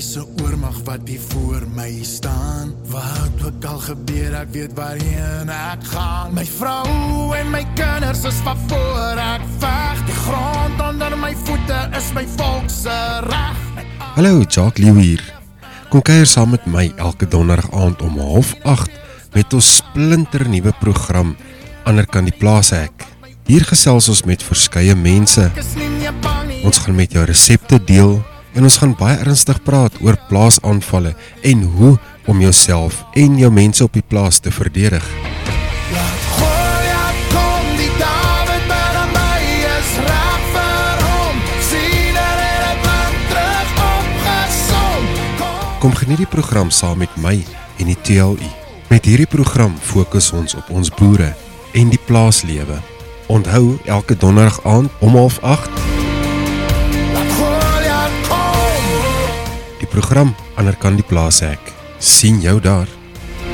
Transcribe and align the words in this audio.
'n 0.00 0.42
oormag 0.42 0.80
wat 0.84 1.00
hier 1.04 1.20
voor 1.28 1.62
my 1.74 2.02
staan. 2.02 2.74
Wat 2.88 3.44
ook 3.44 3.64
al 3.64 3.78
gebeur, 3.78 4.34
ek 4.34 4.48
weet 4.52 4.72
waarheen 4.74 5.48
ek 5.48 5.84
gaan. 5.92 6.32
My 6.34 6.44
vrou 6.44 7.36
en 7.36 7.50
my 7.50 7.66
kinders 7.74 8.24
is 8.24 8.40
van 8.44 8.56
voor 8.68 9.18
ek 9.18 9.40
veg. 9.58 10.04
Die 10.06 10.14
grond 10.14 10.80
onder 10.80 11.18
my 11.18 11.36
voete 11.44 11.88
is 11.96 12.12
my 12.12 12.26
volk 12.36 12.70
se 12.70 13.18
reg. 13.20 13.84
Hallo, 14.14 14.42
Jacques 14.48 14.84
Lew 14.84 14.98
hier. 14.98 15.34
Kom 15.88 16.02
kuier 16.02 16.26
saam 16.26 16.50
met 16.50 16.66
my 16.66 16.92
elke 16.96 17.28
donderdag 17.28 17.70
aand 17.72 18.02
om 18.02 18.18
08:30 18.18 18.88
met 19.32 19.52
ons 19.52 19.76
splinter 19.76 20.48
nuwe 20.48 20.72
program 20.80 21.36
Ander 21.84 22.06
kan 22.06 22.24
die 22.24 22.36
plaas 22.36 22.72
ek. 22.72 23.06
Hier 23.48 23.64
gesels 23.64 24.08
ons 24.08 24.22
met 24.22 24.42
verskeie 24.42 24.94
mense. 24.94 25.50
Ons 26.62 26.78
gaan 26.78 26.94
met 26.94 27.12
jou 27.12 27.24
resepte 27.24 27.84
deel 27.84 28.20
en 28.52 28.66
ons 28.66 28.78
gaan 28.82 28.94
baie 28.98 29.18
ernstig 29.22 29.62
praat 29.62 29.94
oor 30.04 30.18
plaasaanvalle 30.28 31.14
en 31.46 31.62
hoe 31.76 31.92
om 32.30 32.40
jouself 32.40 33.04
en 33.18 33.38
jou 33.38 33.50
mense 33.52 33.84
op 33.84 33.92
die 33.92 34.04
plaas 34.06 34.38
te 34.38 34.50
verdedig. 34.50 35.04
Laat 35.92 36.26
Goliath 36.36 37.22
kom, 37.34 37.68
die 37.78 37.90
Dawid 37.98 38.66
binne 38.70 39.04
my 39.14 39.42
is 39.74 39.92
reg 40.06 40.48
vir 40.54 41.04
hom. 41.06 41.42
Sien 41.70 42.18
dat 42.18 42.42
hy 42.44 42.56
dit 42.64 43.28
terug 43.32 43.74
opgesom. 43.88 45.12
Kom 45.42 45.78
Kom 45.84 45.94
geniet 46.02 46.24
die 46.24 46.32
program 46.34 46.74
saam 46.74 47.00
met 47.02 47.16
my 47.16 47.38
en 47.78 47.92
die 47.92 47.98
TLU. 48.02 48.50
Met 48.90 49.06
hierdie 49.06 49.30
program 49.30 49.76
fokus 49.78 50.32
ons 50.34 50.58
op 50.58 50.70
ons 50.74 50.90
boere 50.98 51.32
en 51.78 51.90
die 51.94 52.02
plaaslewe. 52.06 52.80
Onthou 53.30 53.78
elke 53.86 54.16
donderdag 54.18 54.58
aand 54.66 54.90
om 54.98 55.14
08:30 55.16 55.99
program 59.90 60.34
Ander 60.56 60.76
kan 60.78 60.96
die 60.96 61.06
plaas 61.06 61.42
ek. 61.42 61.60
sien 62.00 62.40
jou 62.40 62.56
daar. 62.60 62.88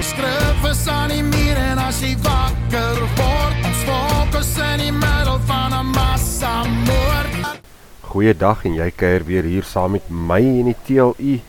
Skryf 0.00 0.64
is 0.70 0.86
aan 0.88 1.10
die 1.10 1.22
muur 1.22 1.56
en 1.58 1.78
as 1.82 1.98
jy 2.02 2.12
wakker 2.22 3.00
word, 3.18 3.64
ons 3.66 3.80
fokus 3.88 4.52
in 4.62 4.84
die 4.84 4.92
middel 4.94 5.40
van 5.48 5.74
'n 5.74 5.86
massa 5.90 6.62
moord. 6.62 7.58
Goeiedag 8.02 8.64
en 8.64 8.74
jy 8.74 8.90
kuier 8.90 9.24
weer 9.24 9.42
hier 9.42 9.64
saam 9.64 9.92
met 9.92 10.06
my 10.08 10.40
en 10.40 10.64
die 10.70 10.76
TLU. 10.86 11.40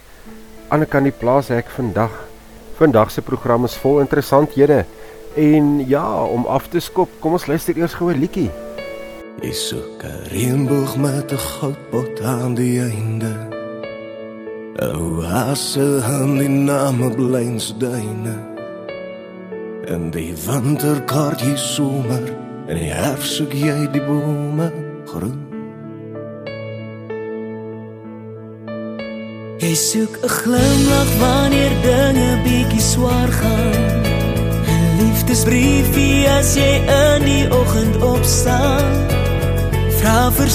Ander 0.70 0.88
kan 0.88 1.04
die 1.04 1.12
plaas 1.12 1.50
ek 1.50 1.70
vandag. 1.70 2.12
Vandag 2.78 3.12
se 3.12 3.22
program 3.22 3.66
is 3.66 3.76
vol 3.76 4.00
interessanthede. 4.00 4.86
En 5.36 5.88
ja, 5.88 6.24
om 6.24 6.46
af 6.46 6.68
te 6.68 6.80
skop, 6.80 7.10
kom 7.20 7.34
ons 7.34 7.48
luister 7.48 7.78
eers 7.78 7.94
gou 7.94 8.12
'n 8.12 8.20
liedjie. 8.20 8.52
Jy 9.42 9.54
soek 9.54 10.04
'n 10.04 10.30
reënboog 10.32 10.98
met 10.98 11.32
'n 11.32 11.38
goudpot 11.38 12.22
aan 12.22 12.56
die 12.56 12.82
einde. 12.82 13.57
'n 14.78 14.96
Oase 14.96 16.02
aan 16.04 16.38
die 16.38 16.50
name 16.50 17.10
blynsduine. 17.10 18.36
En 19.88 20.10
die 20.12 20.34
winter 20.46 21.02
kort 21.10 21.42
jy 21.42 21.56
somer 21.56 22.22
en 22.68 22.78
die 22.78 22.92
herfs 22.94 23.36
soek 23.40 23.54
jy 23.58 23.88
die 23.96 24.04
bome 24.06 24.70
groen. 25.10 25.42
Jy 29.58 29.74
soek 29.74 30.14
'n 30.22 30.30
glimlag 30.30 31.12
wanneer 31.24 31.74
dinge 31.82 32.30
bietjie 32.46 32.86
swaar 32.92 33.32
gaan. 33.42 34.04
'n 34.70 34.86
Liefdesbriefie 35.00 36.30
as 36.38 36.54
jy 36.54 36.74
in 36.86 37.24
die 37.26 37.46
oggend 37.50 37.98
opstaan. 38.02 38.94
Vra 39.98 40.30
vir 40.38 40.50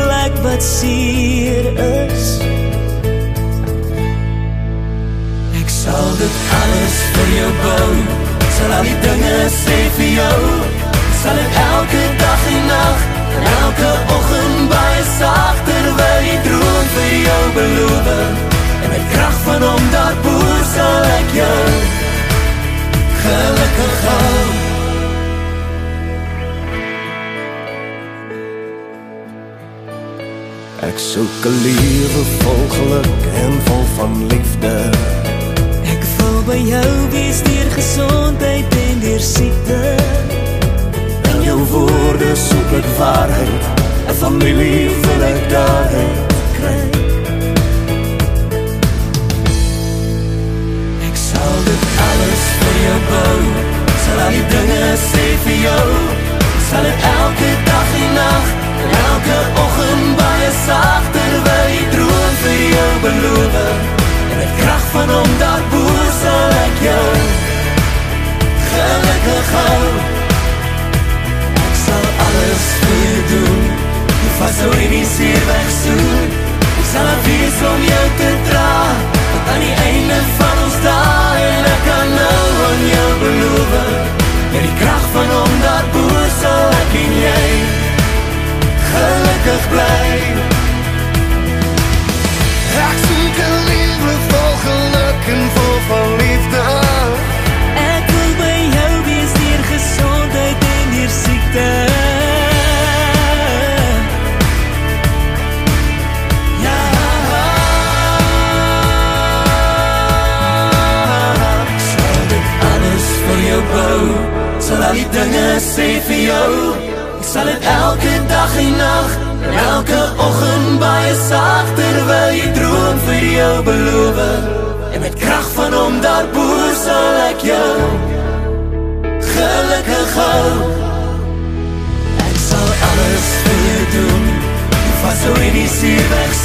plek 0.00 0.34
wat 0.42 0.62
seer 0.62 1.66
is. 1.76 2.26
Ek 5.60 5.68
sal 5.82 6.08
dit 6.20 6.36
alles 6.60 6.98
vir 7.14 7.30
jou 7.38 7.50
bou. 7.64 7.90
Sal 8.56 8.76
al 8.78 8.84
die 8.88 8.98
dinge 9.04 9.36
sê 9.56 9.78
vir 9.98 10.12
jou. 10.20 10.40
Sal 11.22 11.40
dit 11.40 11.58
elke 11.64 12.04
dag 12.22 12.46
en 12.54 12.62
nag 12.70 13.08
en 13.40 13.50
elke 13.56 13.90
oggend 14.16 14.62
baie 14.72 15.02
sag 15.18 15.60
terwyl 15.68 16.30
jy 16.30 16.38
droom 16.46 16.88
vir 16.96 17.12
jou 17.26 17.42
beloof. 17.58 18.08
En 18.80 18.88
met 18.94 19.04
krag 19.12 19.36
van 19.48 19.68
hom 19.68 19.92
daar 19.96 20.16
boer 20.24 20.64
sal 20.72 21.12
ek 21.18 21.36
jou 21.42 21.60
gelukkig 23.20 24.02
hou. 24.08 24.59
Ek 30.80 30.98
soek 30.98 31.44
'n 31.44 31.56
lewe 31.62 32.22
vol 32.40 32.64
geluk 32.76 33.24
en 33.44 33.52
vol 33.66 33.84
van 33.96 34.12
liefde. 34.32 34.74
Ek 35.84 36.04
wil 36.16 36.38
by 36.48 36.56
jou 36.56 36.92
wees 37.12 37.42
deur 37.42 37.68
gesondheid 37.76 38.64
en 38.86 39.00
deur 39.00 39.20
siekte. 39.20 39.80
In 41.32 41.42
jou 41.42 41.60
woorde 41.72 42.32
soek 42.48 42.72
ek 42.80 42.88
waarheid. 42.98 43.62
'n 44.08 44.14
Familie 44.22 44.88
wil 45.04 45.22
ek 45.32 45.40
daarin 45.52 46.16
kry. 46.56 46.99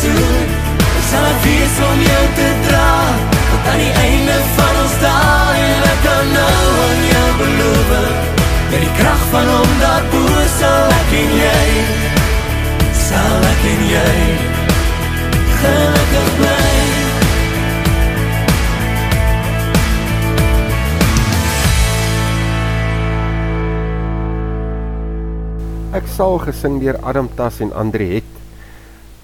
Wegsoen. 0.06 0.48
Ek 0.98 1.06
sal 1.10 1.25
er 1.30 1.40
wees 1.46 1.78
om 1.90 2.00
jou 2.10 2.24
te 2.38 2.50
dra 2.68 2.90
tot 3.50 3.69
aan 3.72 3.81
die 3.84 3.94
einde 4.06 4.38
van 4.57 4.81
ons 4.84 4.96
dae 5.02 5.63
en 5.66 5.86
ek 5.92 6.00
kan 6.06 6.34
nou 6.34 6.63
aan 6.86 7.06
jou 7.12 7.30
beloof. 7.42 7.92
Met 8.72 8.81
die 8.84 8.94
krag 9.00 9.24
van 9.31 9.48
hom 9.54 9.72
daar 9.81 10.04
boer 10.12 10.48
sal 10.60 10.94
ek 11.00 11.16
en 11.22 11.34
jy 11.40 11.68
sal 13.06 13.50
ek 13.54 13.66
en 13.74 13.84
jy 13.94 14.13
gelukkig 15.62 16.31
bly. 16.40 16.63
Ek 25.96 26.08
sal 26.12 26.42
gesing 26.44 26.81
deur 26.84 26.98
Adam 27.08 27.30
Tas 27.38 27.62
en 27.63 27.72
Andre 27.72 28.04
Het. 28.18 28.44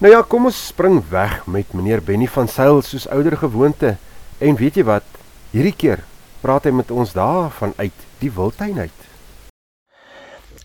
Nou 0.02 0.10
ja, 0.10 0.24
kom 0.26 0.48
ons 0.48 0.56
spring 0.58 0.96
weg 1.12 1.44
met 1.46 1.76
meneer 1.78 2.00
Benny 2.02 2.26
van 2.26 2.48
Sail 2.50 2.80
soos 2.82 3.04
ouer 3.14 3.36
gewoonte. 3.38 3.92
En 4.42 4.56
weet 4.58 4.80
jy 4.80 4.82
wat? 4.88 5.04
Hierdie 5.52 5.76
keer 5.78 6.00
praat 6.42 6.64
hy 6.66 6.72
met 6.74 6.88
ons 6.90 7.12
daar 7.14 7.52
vanuit 7.54 8.00
die 8.18 8.30
wildtuin 8.34 8.80
uit. 8.82 9.04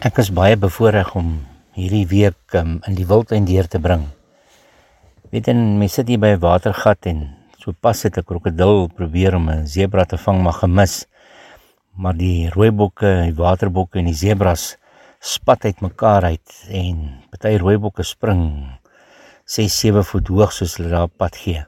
Ek 0.02 0.18
is 0.24 0.32
baie 0.34 0.58
bevoorreg 0.58 1.12
om 1.22 1.36
hierdie 1.78 2.08
week 2.10 2.58
um, 2.58 2.80
in 2.90 2.98
die 2.98 3.06
wildtuin 3.06 3.46
deur 3.46 3.70
te 3.70 3.78
bring. 3.78 4.08
Weet 5.30 5.52
en 5.54 5.62
mense 5.78 6.02
sit 6.02 6.10
hier 6.10 6.24
by 6.24 6.34
'n 6.34 6.42
watergat 6.42 7.06
en 7.06 7.22
so 7.62 7.78
pas 7.78 8.02
het 8.02 8.18
'n 8.18 8.26
krokodil 8.26 8.90
probeer 8.90 9.38
om 9.38 9.54
'n 9.54 9.68
sebra 9.68 10.06
te 10.06 10.18
vang 10.18 10.42
maar 10.42 10.58
gemis. 10.66 11.06
Maar 11.94 12.18
die 12.18 12.50
rooibokke, 12.50 13.30
die 13.30 13.38
waterbokke 13.38 14.00
en 14.00 14.10
die 14.10 14.18
sebras 14.18 14.78
spat 15.20 15.66
uit 15.66 15.82
mekaar 15.82 16.24
uit 16.24 16.50
en 16.70 17.22
party 17.30 17.58
rooibokke 17.58 18.04
spring 18.04 18.77
6 19.48 19.80
7 19.80 20.04
voet 20.04 20.28
hoog 20.28 20.52
soos 20.52 20.74
hulle 20.76 20.90
daar 20.92 21.08
pad 21.08 21.36
gee. 21.40 21.62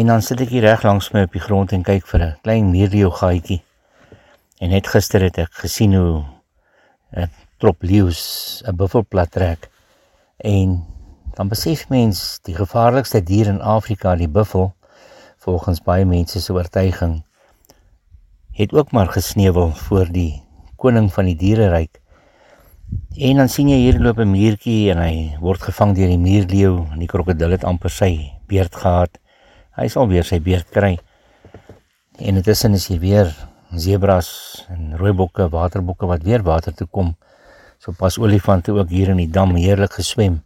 En 0.00 0.08
dan 0.08 0.22
sit 0.24 0.40
ek 0.40 0.54
hier 0.54 0.64
reg 0.64 0.86
langs 0.88 1.10
my 1.12 1.26
op 1.26 1.34
die 1.36 1.42
grond 1.44 1.72
en 1.76 1.82
kyk 1.84 2.06
vir 2.08 2.22
'n 2.24 2.38
klein 2.42 2.70
meerleeu 2.70 3.10
gaatjie. 3.12 3.60
En 4.60 4.70
net 4.72 4.88
gister 4.88 5.20
het 5.20 5.36
ek 5.38 5.52
gesien 5.52 5.92
hoe 5.94 6.24
'n 7.12 7.28
trop 7.60 7.82
leeu's 7.82 8.62
'n 8.64 8.76
buffel 8.76 9.04
plat 9.04 9.30
trek 9.30 9.68
en 10.36 10.84
dan 11.36 11.48
besef 11.48 11.88
mens 11.88 12.40
die 12.42 12.54
gevaarlikste 12.54 13.20
dier 13.20 13.46
in 13.46 13.60
Afrika, 13.60 14.16
die 14.16 14.28
buffel, 14.28 14.72
volgens 15.36 15.82
baie 15.84 16.04
mense 16.04 16.40
se 16.40 16.52
oortuiging, 16.52 17.24
het 18.52 18.72
ook 18.72 18.92
maar 18.92 19.12
gesneuwel 19.12 19.70
voor 19.70 20.08
die 20.12 20.42
koning 20.76 21.12
van 21.12 21.24
die 21.24 21.36
diereryk. 21.36 22.00
En 23.16 23.38
dan 23.40 23.48
sien 23.48 23.70
jy 23.72 23.76
hier 23.80 23.96
loop 23.96 24.18
'n 24.20 24.28
muurtjie 24.28 24.90
en 24.92 24.98
hy 25.00 25.36
word 25.40 25.62
gevang 25.64 25.94
deur 25.96 26.10
die 26.12 26.20
muurleeu 26.20 26.84
en 26.92 26.98
die 27.00 27.08
krokodil 27.08 27.54
het 27.56 27.64
amper 27.64 27.90
sy 27.90 28.10
beerd 28.46 28.76
gehad. 28.76 29.18
Hy 29.76 29.88
sal 29.88 30.08
weer 30.08 30.24
sy 30.24 30.38
beerd 30.40 30.68
kry. 30.70 30.98
En 32.18 32.36
intussen 32.36 32.74
is 32.74 32.86
hier 32.88 33.00
weer 33.00 33.32
zebras 33.72 34.64
en 34.68 34.96
rooibokke, 34.96 35.48
waterbokke 35.48 36.06
wat 36.06 36.22
weer 36.22 36.42
water 36.42 36.74
toe 36.74 36.86
kom. 36.86 37.16
So 37.78 37.92
pas 37.92 38.18
olifante 38.18 38.72
ook 38.72 38.88
hier 38.88 39.08
in 39.08 39.16
die 39.16 39.30
dam 39.30 39.56
heerlik 39.56 39.92
geswem. 39.92 40.42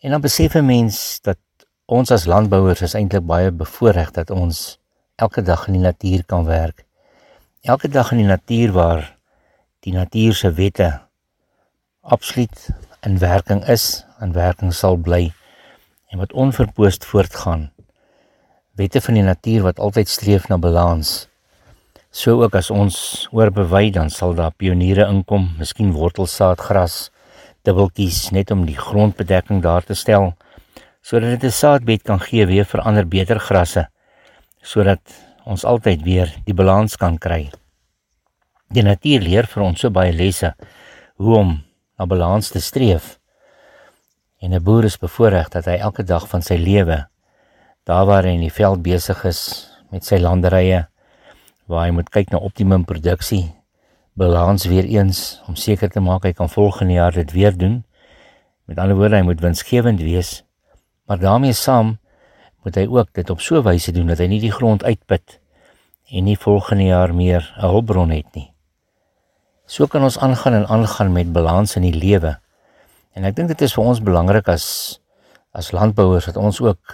En 0.00 0.10
dan 0.10 0.20
besef 0.20 0.54
'n 0.54 0.66
mens 0.66 1.20
dat 1.22 1.38
ons 1.86 2.10
as 2.10 2.26
landbouers 2.26 2.82
is 2.82 2.94
eintlik 2.94 3.26
baie 3.26 3.50
bevoordeel 3.50 4.12
dat 4.12 4.30
ons 4.30 4.78
elke 5.16 5.42
dag 5.42 5.66
in 5.66 5.72
die 5.72 5.82
natuur 5.82 6.24
kan 6.24 6.44
werk. 6.44 6.86
Elke 7.62 7.88
dag 7.88 8.12
in 8.12 8.18
die 8.18 8.26
natuur 8.26 8.72
waar 8.72 9.16
die 9.80 9.92
natuur 9.92 10.34
se 10.34 10.52
wette 10.52 11.00
absoluut 12.02 12.70
in 13.06 13.18
werking 13.18 13.62
is, 13.68 14.04
in 14.20 14.32
werking 14.34 14.74
sal 14.74 14.96
bly 14.98 15.30
en 16.10 16.18
wat 16.18 16.32
onverpoost 16.32 17.04
voortgaan. 17.08 17.70
Wette 18.76 19.00
van 19.00 19.14
die 19.14 19.22
natuur 19.22 19.62
wat 19.62 19.78
altyd 19.78 20.08
streef 20.08 20.48
na 20.48 20.58
balans. 20.58 21.28
So 22.10 22.42
ook 22.42 22.58
as 22.58 22.70
ons 22.70 23.28
oorbewy 23.32 23.90
dan 23.94 24.10
sal 24.10 24.34
daar 24.34 24.52
pioniere 24.52 25.06
inkom, 25.08 25.54
miskien 25.58 25.94
wortelsaadgras, 25.96 27.08
dubbeltjies 27.64 28.30
net 28.34 28.50
om 28.50 28.66
die 28.66 28.76
grondbedekking 28.76 29.62
daar 29.62 29.86
te 29.86 29.94
stel 29.94 30.32
sodat 31.02 31.40
dit 31.40 31.44
'n 31.44 31.50
saadbed 31.50 32.02
kan 32.02 32.20
gee 32.20 32.46
weer 32.46 32.64
vir 32.64 32.80
ander 32.80 33.06
beter 33.06 33.38
grasse 33.38 33.88
sodat 34.62 35.00
ons 35.44 35.64
altyd 35.64 36.02
weer 36.02 36.34
die 36.44 36.54
balans 36.54 36.96
kan 36.96 37.18
kry. 37.18 37.50
Die 38.70 38.82
natuur 38.82 39.20
leer 39.20 39.46
vir 39.46 39.62
ons 39.62 39.80
so 39.80 39.90
baie 39.90 40.12
lesse 40.12 40.54
hoe 41.16 41.36
om 41.38 41.62
na 42.02 42.08
balans 42.10 42.50
te 42.50 42.60
streef. 42.60 43.18
En 44.42 44.50
'n 44.50 44.62
boer 44.62 44.84
is 44.84 44.98
bevoorreg 44.98 45.48
dat 45.48 45.64
hy 45.64 45.78
elke 45.78 46.02
dag 46.02 46.28
van 46.28 46.42
sy 46.42 46.58
lewe 46.58 47.06
daar 47.86 48.06
waar 48.06 48.24
hy 48.24 48.34
in 48.34 48.46
die 48.46 48.58
veld 48.60 48.82
besig 48.82 49.24
is 49.24 49.70
met 49.90 50.04
sy 50.04 50.18
landerye 50.18 50.86
waar 51.66 51.86
hy 51.86 51.90
moet 51.90 52.10
kyk 52.10 52.30
na 52.30 52.38
optimum 52.38 52.84
produksie 52.84 53.54
balans 54.14 54.64
weer 54.64 54.84
eens 54.84 55.40
om 55.46 55.56
seker 55.56 55.90
te 55.90 56.00
maak 56.00 56.24
hy 56.24 56.32
kan 56.32 56.48
volgende 56.48 56.92
jaar 56.92 57.12
dit 57.12 57.32
weer 57.32 57.56
doen. 57.56 57.84
Met 58.64 58.78
ander 58.78 58.96
woorde, 58.96 59.16
hy 59.16 59.22
moet 59.22 59.40
winsgewend 59.40 60.00
wees. 60.00 60.42
Maar 61.06 61.18
daarmee 61.18 61.52
saam 61.52 61.98
moet 62.62 62.74
hy 62.74 62.86
ook 62.86 63.08
dit 63.12 63.30
op 63.30 63.40
so 63.40 63.56
'n 63.56 63.64
wyse 63.64 63.92
doen 63.92 64.06
dat 64.06 64.18
hy 64.18 64.26
nie 64.26 64.40
die 64.40 64.52
grond 64.52 64.84
uitput 64.84 65.40
en 66.10 66.24
nie 66.24 66.36
volgende 66.38 66.84
jaar 66.84 67.14
meer 67.14 67.54
'n 67.56 67.60
hulpbron 67.60 68.10
het 68.10 68.34
nie. 68.34 68.51
So 69.72 69.86
kan 69.88 70.04
ons 70.04 70.18
aangaan 70.20 70.52
en 70.52 70.66
aangaan 70.68 71.12
met 71.12 71.30
balans 71.32 71.78
in 71.78 71.86
die 71.86 71.96
lewe. 71.96 72.34
En 73.16 73.24
ek 73.24 73.38
dink 73.38 73.48
dit 73.54 73.62
is 73.64 73.72
vir 73.72 73.86
ons 73.88 74.02
belangrik 74.04 74.50
as 74.52 74.66
as 75.56 75.70
landbouers 75.72 76.28
dat 76.28 76.36
ons 76.40 76.60
ook 76.60 76.92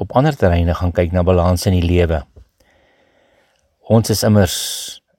op 0.00 0.16
ander 0.16 0.36
terreine 0.36 0.72
gaan 0.76 0.94
kyk 0.96 1.12
na 1.12 1.24
balans 1.24 1.66
in 1.68 1.76
die 1.76 1.84
lewe. 1.84 2.22
Ons 3.92 4.14
is 4.16 4.24
immers 4.24 4.56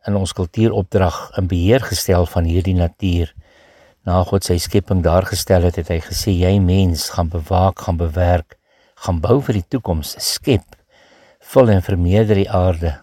in 0.09 0.17
ons 0.17 0.33
kultuuropdrag 0.33 1.37
in 1.37 1.49
beheer 1.53 1.85
gestel 1.85 2.25
van 2.33 2.49
hierdie 2.49 2.77
natuur. 2.77 3.29
Na 4.05 4.23
God 4.25 4.45
sy 4.45 4.57
skepping 4.61 5.05
daar 5.05 5.29
gestel 5.29 5.69
het, 5.69 5.77
het 5.77 5.93
hy 5.93 6.01
gesê 6.01 6.33
jy 6.33 6.57
mens 6.61 7.11
gaan 7.13 7.29
bewaak, 7.29 7.85
gaan 7.85 8.01
bewerk, 8.01 8.57
gaan 9.05 9.21
bou 9.21 9.37
vir 9.45 9.61
die 9.61 9.67
toekoms, 9.69 10.17
skep, 10.17 10.65
vul 11.53 11.73
en 11.77 11.85
vermeerder 11.85 12.41
die 12.41 12.49
aarde 12.49 12.97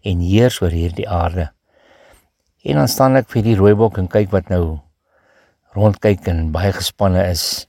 en 0.00 0.24
heers 0.24 0.62
oor 0.64 0.72
hierdie 0.72 1.08
aarde. 1.08 1.52
En 2.62 2.78
dan 2.78 2.88
staan 2.88 3.16
ek 3.16 3.28
vir 3.28 3.42
die 3.42 3.56
rooibok 3.58 3.98
en 3.98 4.08
kyk 4.08 4.30
wat 4.30 4.48
nou 4.48 4.78
rondkyk 5.74 6.26
en 6.28 6.52
baie 6.52 6.72
gespanne 6.72 7.24
is 7.30 7.66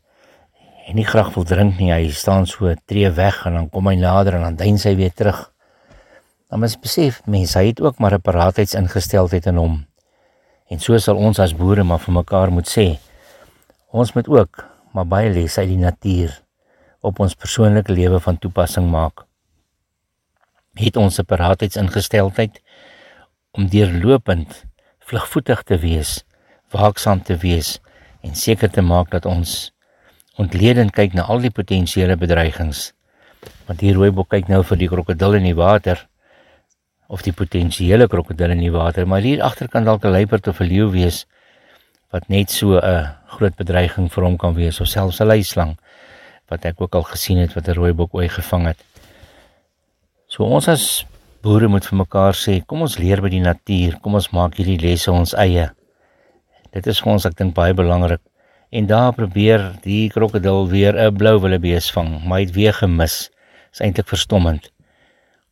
en 0.87 0.95
nie 0.95 1.07
graag 1.07 1.33
wil 1.35 1.43
drink 1.47 1.79
nie. 1.79 1.93
Hy 1.93 2.11
staan 2.11 2.45
so 2.45 2.73
tree 2.85 3.09
weg 3.09 3.45
en 3.45 3.53
dan 3.53 3.69
kom 3.69 3.87
hy 3.87 3.95
nader 3.95 4.35
en 4.35 4.41
dan 4.41 4.55
duin 4.59 4.77
hy 4.77 4.95
weer 4.95 5.13
terug 5.15 5.53
dan 6.53 6.61
mens 6.61 6.75
besef 6.77 7.15
mense 7.25 7.57
hy 7.57 7.71
het 7.71 7.79
ook 7.81 7.97
maar 7.97 8.13
'n 8.13 8.21
paratheidsingesteldheid 8.21 9.45
in 9.49 9.57
hom. 9.57 9.85
En 10.69 10.79
so 10.79 10.97
sal 10.97 11.17
ons 11.17 11.39
as 11.39 11.55
boere 11.55 11.83
maar 11.83 11.99
vir 11.99 12.13
mekaar 12.13 12.51
moet 12.51 12.69
sê. 12.69 12.99
Ons 13.89 14.13
moet 14.13 14.27
ook 14.27 14.65
maar 14.93 15.07
baie 15.07 15.33
lesse 15.33 15.59
uit 15.59 15.69
die 15.69 15.77
natuur 15.77 16.43
op 17.01 17.19
ons 17.19 17.33
persoonlike 17.33 17.91
lewe 17.91 18.19
van 18.19 18.37
toepassing 18.37 18.89
maak. 18.91 19.25
Het 20.75 20.95
ons 20.97 21.19
'n 21.19 21.25
paratheidsingesteldheid 21.25 22.61
om 23.51 23.67
deurlopend 23.67 24.65
vlugvoetig 25.09 25.63
te 25.63 25.77
wees, 25.77 26.23
waaksaam 26.71 27.21
te 27.23 27.37
wees 27.37 27.79
en 28.23 28.35
seker 28.35 28.71
te 28.71 28.81
maak 28.81 29.11
dat 29.11 29.25
ons 29.25 29.71
ontledend 30.41 30.93
kyk 30.95 31.13
na 31.13 31.27
al 31.29 31.43
die 31.43 31.51
potensiële 31.53 32.15
bedreigings. 32.17 32.91
Want 33.67 33.83
hier 33.83 33.97
rooibok 33.99 34.31
kyk 34.33 34.49
nou 34.49 34.63
vir 34.63 34.79
die 34.79 34.89
krokodil 34.89 35.37
in 35.39 35.47
die 35.49 35.57
water 35.57 36.07
of 37.13 37.21
die 37.21 37.35
potensiële 37.35 38.07
krokodil 38.09 38.55
in 38.55 38.63
die 38.63 38.73
water, 38.73 39.05
maar 39.05 39.21
hier 39.21 39.43
agter 39.43 39.69
kan 39.69 39.85
dalk 39.85 40.05
'n 40.05 40.15
luiperd 40.15 40.47
of 40.47 40.61
'n 40.61 40.67
leeu 40.67 40.89
wees 40.89 41.25
wat 42.11 42.29
net 42.29 42.49
so 42.49 42.79
'n 42.79 43.09
groot 43.27 43.55
bedreiging 43.55 44.09
vir 44.11 44.23
hom 44.23 44.37
kan 44.37 44.53
wees 44.53 44.79
of 44.81 44.87
selfs 44.87 45.19
'n 45.19 45.27
luislang 45.27 45.77
wat 46.49 46.65
ek 46.65 46.81
ook 46.81 46.95
al 46.95 47.03
gesien 47.03 47.37
het 47.37 47.53
wat 47.53 47.67
'n 47.67 47.73
rooibok 47.73 48.13
ooi 48.13 48.29
gevang 48.29 48.65
het. 48.65 48.79
So 50.27 50.43
ons 50.43 50.67
as 50.67 51.05
boere 51.43 51.67
moet 51.67 51.85
vir 51.85 51.97
mekaar 51.99 52.37
sê, 52.39 52.61
kom 52.65 52.85
ons 52.87 52.97
leer 52.97 53.21
by 53.21 53.29
die 53.29 53.43
natuur, 53.43 53.99
kom 54.01 54.15
ons 54.15 54.31
maak 54.31 54.55
hierdie 54.57 54.79
lesse 54.81 55.11
ons 55.11 55.35
eie. 55.35 55.69
Dit 56.73 56.87
is 56.87 57.01
vir 57.03 57.13
ons 57.13 57.25
ek 57.29 57.35
dink 57.37 57.53
baie 57.55 57.73
belangrik. 57.77 58.21
En 58.71 58.87
daar 58.89 59.11
probeer 59.13 59.73
die 59.83 60.09
krokodil 60.09 60.69
weer 60.71 60.95
'n 60.97 61.17
blou 61.17 61.39
wildebees 61.39 61.91
vang, 61.91 62.23
maar 62.25 62.39
hy 62.39 62.45
het 62.45 62.55
weer 62.55 62.73
gemis. 62.73 63.29
Is 63.73 63.81
eintlik 63.81 64.07
verstommend. 64.07 64.71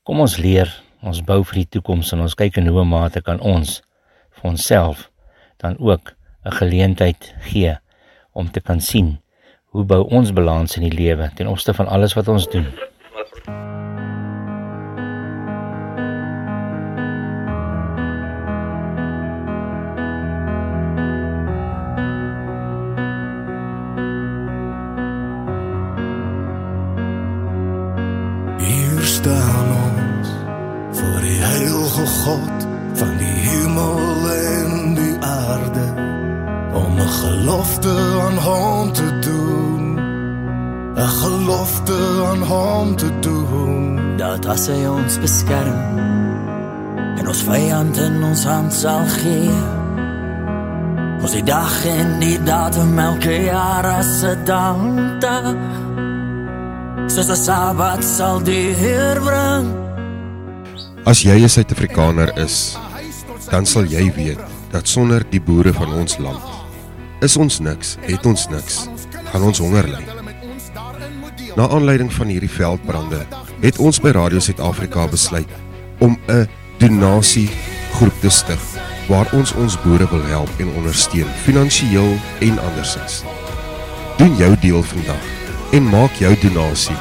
Kom 0.03 0.19
ons 0.19 0.37
leer 0.37 0.71
Ons 1.01 1.23
bou 1.25 1.39
vir 1.49 1.63
die 1.63 1.69
toekoms 1.77 2.11
en 2.13 2.21
ons 2.21 2.35
kyk 2.37 2.59
in 2.61 2.67
hoe 2.69 2.83
mate 2.85 3.23
kan 3.25 3.39
ons 3.41 3.79
vir 4.37 4.51
onsself 4.51 5.07
dan 5.63 5.73
ook 5.81 6.13
'n 6.45 6.53
geleentheid 6.59 7.33
gee 7.49 7.73
om 8.33 8.51
te 8.51 8.61
kan 8.61 8.81
sien 8.81 9.17
hoe 9.73 9.83
bou 9.83 10.03
ons 10.09 10.31
balans 10.31 10.77
in 10.77 10.83
die 10.83 10.97
lewe 10.97 11.31
ten 11.35 11.47
opsigte 11.47 11.73
van 11.73 11.87
alles 11.87 12.13
wat 12.13 12.27
ons 12.27 12.45
doen. 12.47 12.67
God 32.23 32.67
van 32.93 33.17
die 33.17 33.37
hemel 33.45 34.29
en 34.31 34.93
die 34.93 35.15
aarde 35.19 35.87
om 36.73 36.99
'n 36.99 37.13
gelofte 37.21 37.93
aan 38.25 38.37
hom 38.37 38.91
te 38.91 39.19
doen. 39.19 39.83
'n 40.95 41.11
gelofte 41.21 41.97
aan 42.29 42.41
hom 42.41 42.95
te 42.95 43.09
doen. 43.19 43.99
Dat 44.17 44.45
as 44.45 44.67
hy 44.67 44.85
ons 44.85 45.19
beskerm 45.19 45.97
en 47.17 47.27
ons 47.27 47.43
vyand 47.43 47.97
in 47.97 48.23
ons 48.23 48.43
hand 48.45 48.73
sal 48.73 49.05
gee 49.07 49.51
ons 51.21 51.31
die 51.31 51.43
dag 51.43 51.85
en 51.85 52.19
die 52.19 52.43
datum 52.43 52.99
elke 52.99 53.43
jaar 53.43 53.85
as 53.85 54.23
'n 54.23 54.45
dankdag 54.45 55.55
soos 57.11 57.27
'n 57.27 57.35
sabbat 57.35 58.03
sal 58.03 58.39
die 58.39 58.71
Heer 58.71 59.19
bring 59.19 59.67
As 61.03 61.23
jy 61.23 61.43
'n 61.43 61.49
Suid-Afrikaner 61.49 62.31
is, 62.37 62.77
dan 63.49 63.65
sal 63.65 63.83
jy 63.83 64.13
weet 64.15 64.39
dat 64.71 64.87
sonder 64.87 65.25
die 65.29 65.41
boere 65.41 65.73
van 65.73 65.91
ons 65.91 66.17
land 66.17 66.39
is 67.21 67.35
ons 67.37 67.59
niks, 67.59 67.97
het 68.01 68.25
ons 68.25 68.47
niks, 68.47 68.87
gaan 69.31 69.43
ons 69.43 69.59
honger 69.59 69.87
ly. 69.87 70.03
Na 71.55 71.67
aanleiding 71.67 72.13
van 72.13 72.27
hierdie 72.27 72.49
veldbrande 72.49 73.27
het 73.61 73.77
ons 73.77 73.99
by 73.99 74.09
Radio 74.15 74.39
Suid-Afrika 74.39 75.07
besluit 75.07 75.51
om 75.99 76.17
'n 76.29 76.47
donasie 76.79 77.49
groep 77.93 78.15
te 78.21 78.29
stig 78.29 78.63
waar 79.09 79.27
ons 79.33 79.51
ons 79.53 79.81
boere 79.83 80.07
wil 80.09 80.23
help 80.23 80.49
en 80.59 80.71
ondersteun 80.79 81.29
finansiëel 81.43 82.15
en 82.39 82.59
andersins. 82.59 83.23
Doen 84.17 84.35
jou 84.37 84.55
deel 84.61 84.83
vandag 84.83 85.40
en 85.71 85.87
maak 85.87 86.19
jou 86.19 86.31
donasie 86.41 86.97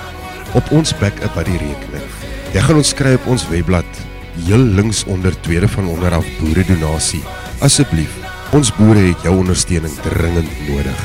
op 0.55 0.71
ons 0.75 0.93
backup 0.99 1.35
by 1.35 1.45
die 1.47 1.59
rekening. 1.59 2.07
Jy 2.55 2.63
gaan 2.67 2.81
ons 2.81 2.95
kry 2.99 3.15
op 3.19 3.27
ons 3.31 3.47
webblad 3.51 4.03
heel 4.47 4.63
links 4.79 5.05
onder 5.11 5.35
tweede 5.45 5.69
van 5.71 5.89
onderaf 5.91 6.27
boere 6.41 6.65
donasie. 6.67 7.23
Asseblief, 7.67 8.13
ons 8.57 8.71
boere 8.79 9.11
het 9.11 9.27
jou 9.27 9.37
ondersteuning 9.43 9.95
dringend 10.07 10.51
nodig. 10.69 11.03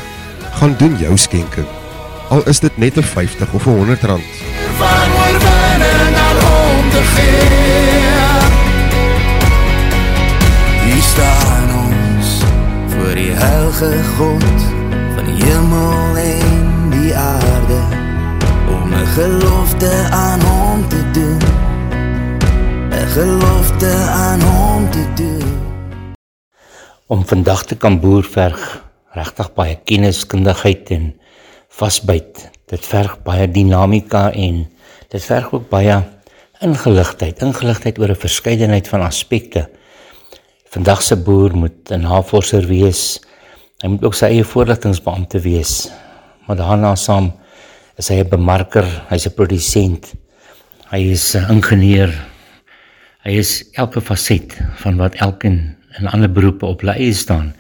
Gaan 0.60 0.76
doen 0.80 0.98
jou 1.02 1.18
skenking. 1.18 1.68
Al 2.34 2.46
is 2.50 2.60
dit 2.60 2.78
net 2.78 2.98
'n 2.98 3.04
50 3.04 3.54
of 3.54 3.66
'n 3.66 3.70
100 3.70 4.04
rand. 4.04 4.24
Van 4.78 5.10
oorwinning 5.22 6.12
na 6.18 6.30
om 6.78 6.90
te 6.90 7.04
gee. 7.14 7.66
Hier 10.86 11.02
staan 11.02 11.70
ons 11.86 12.28
voor 12.90 13.16
die 13.16 13.32
heilige 13.32 14.04
God 14.18 14.60
van 15.16 15.26
hemel 15.26 16.18
en 16.18 16.65
gelofte 19.16 20.08
aan 20.12 20.42
hom 20.42 20.90
te 20.92 21.02
doen. 21.12 21.40
'n 22.92 23.08
Gelofte 23.16 23.92
aan 24.12 24.42
hom 24.42 24.92
te 24.92 25.06
doen. 25.16 25.48
Om 27.08 27.26
vandag 27.26 27.64
te 27.66 27.76
kan 27.76 28.00
boerverg 28.00 28.84
regtig 29.12 29.54
baie 29.54 29.80
kenniskundigheid 29.84 30.90
en 30.90 31.06
vasbyt. 31.70 32.52
Dit 32.68 32.86
verg 32.86 33.24
baie 33.24 33.48
dinamika 33.52 34.32
en 34.32 34.68
dit 35.08 35.24
verg 35.24 35.54
ook 35.54 35.70
baie 35.70 36.04
ingeligtheid, 36.60 37.40
ingeligtheid 37.40 38.00
oor 38.00 38.10
'n 38.10 38.24
verskeidenheid 38.28 38.88
van 38.88 39.02
aspekte. 39.02 39.70
Vandag 40.70 41.02
se 41.02 41.16
boer 41.16 41.56
moet 41.56 41.92
'n 41.92 42.02
navorser 42.02 42.68
wees. 42.68 43.22
Hy 43.80 43.88
moet 43.88 44.04
ook 44.04 44.16
sy 44.16 44.26
eie 44.26 44.44
voorligtingbeampte 44.44 45.40
wees. 45.40 45.92
Maar 46.48 46.56
daarna 46.56 46.96
saam 46.96 47.34
is 47.98 48.10
hy 48.12 48.20
'n 48.20 48.30
bemarker, 48.30 48.86
hy's 49.10 49.28
'n 49.28 49.36
produsent. 49.36 50.14
Hy 50.92 51.12
is 51.12 51.36
'n 51.36 51.50
ingenieur. 51.50 52.12
Hy 53.24 53.32
is 53.32 53.64
elke 53.74 54.02
faset 54.02 54.54
van 54.84 54.98
wat 54.98 55.16
elkeen 55.16 55.76
in 56.00 56.08
ander 56.08 56.30
beroepe 56.30 56.66
op 56.66 56.82
lei 56.82 57.14
staan. 57.14 57.56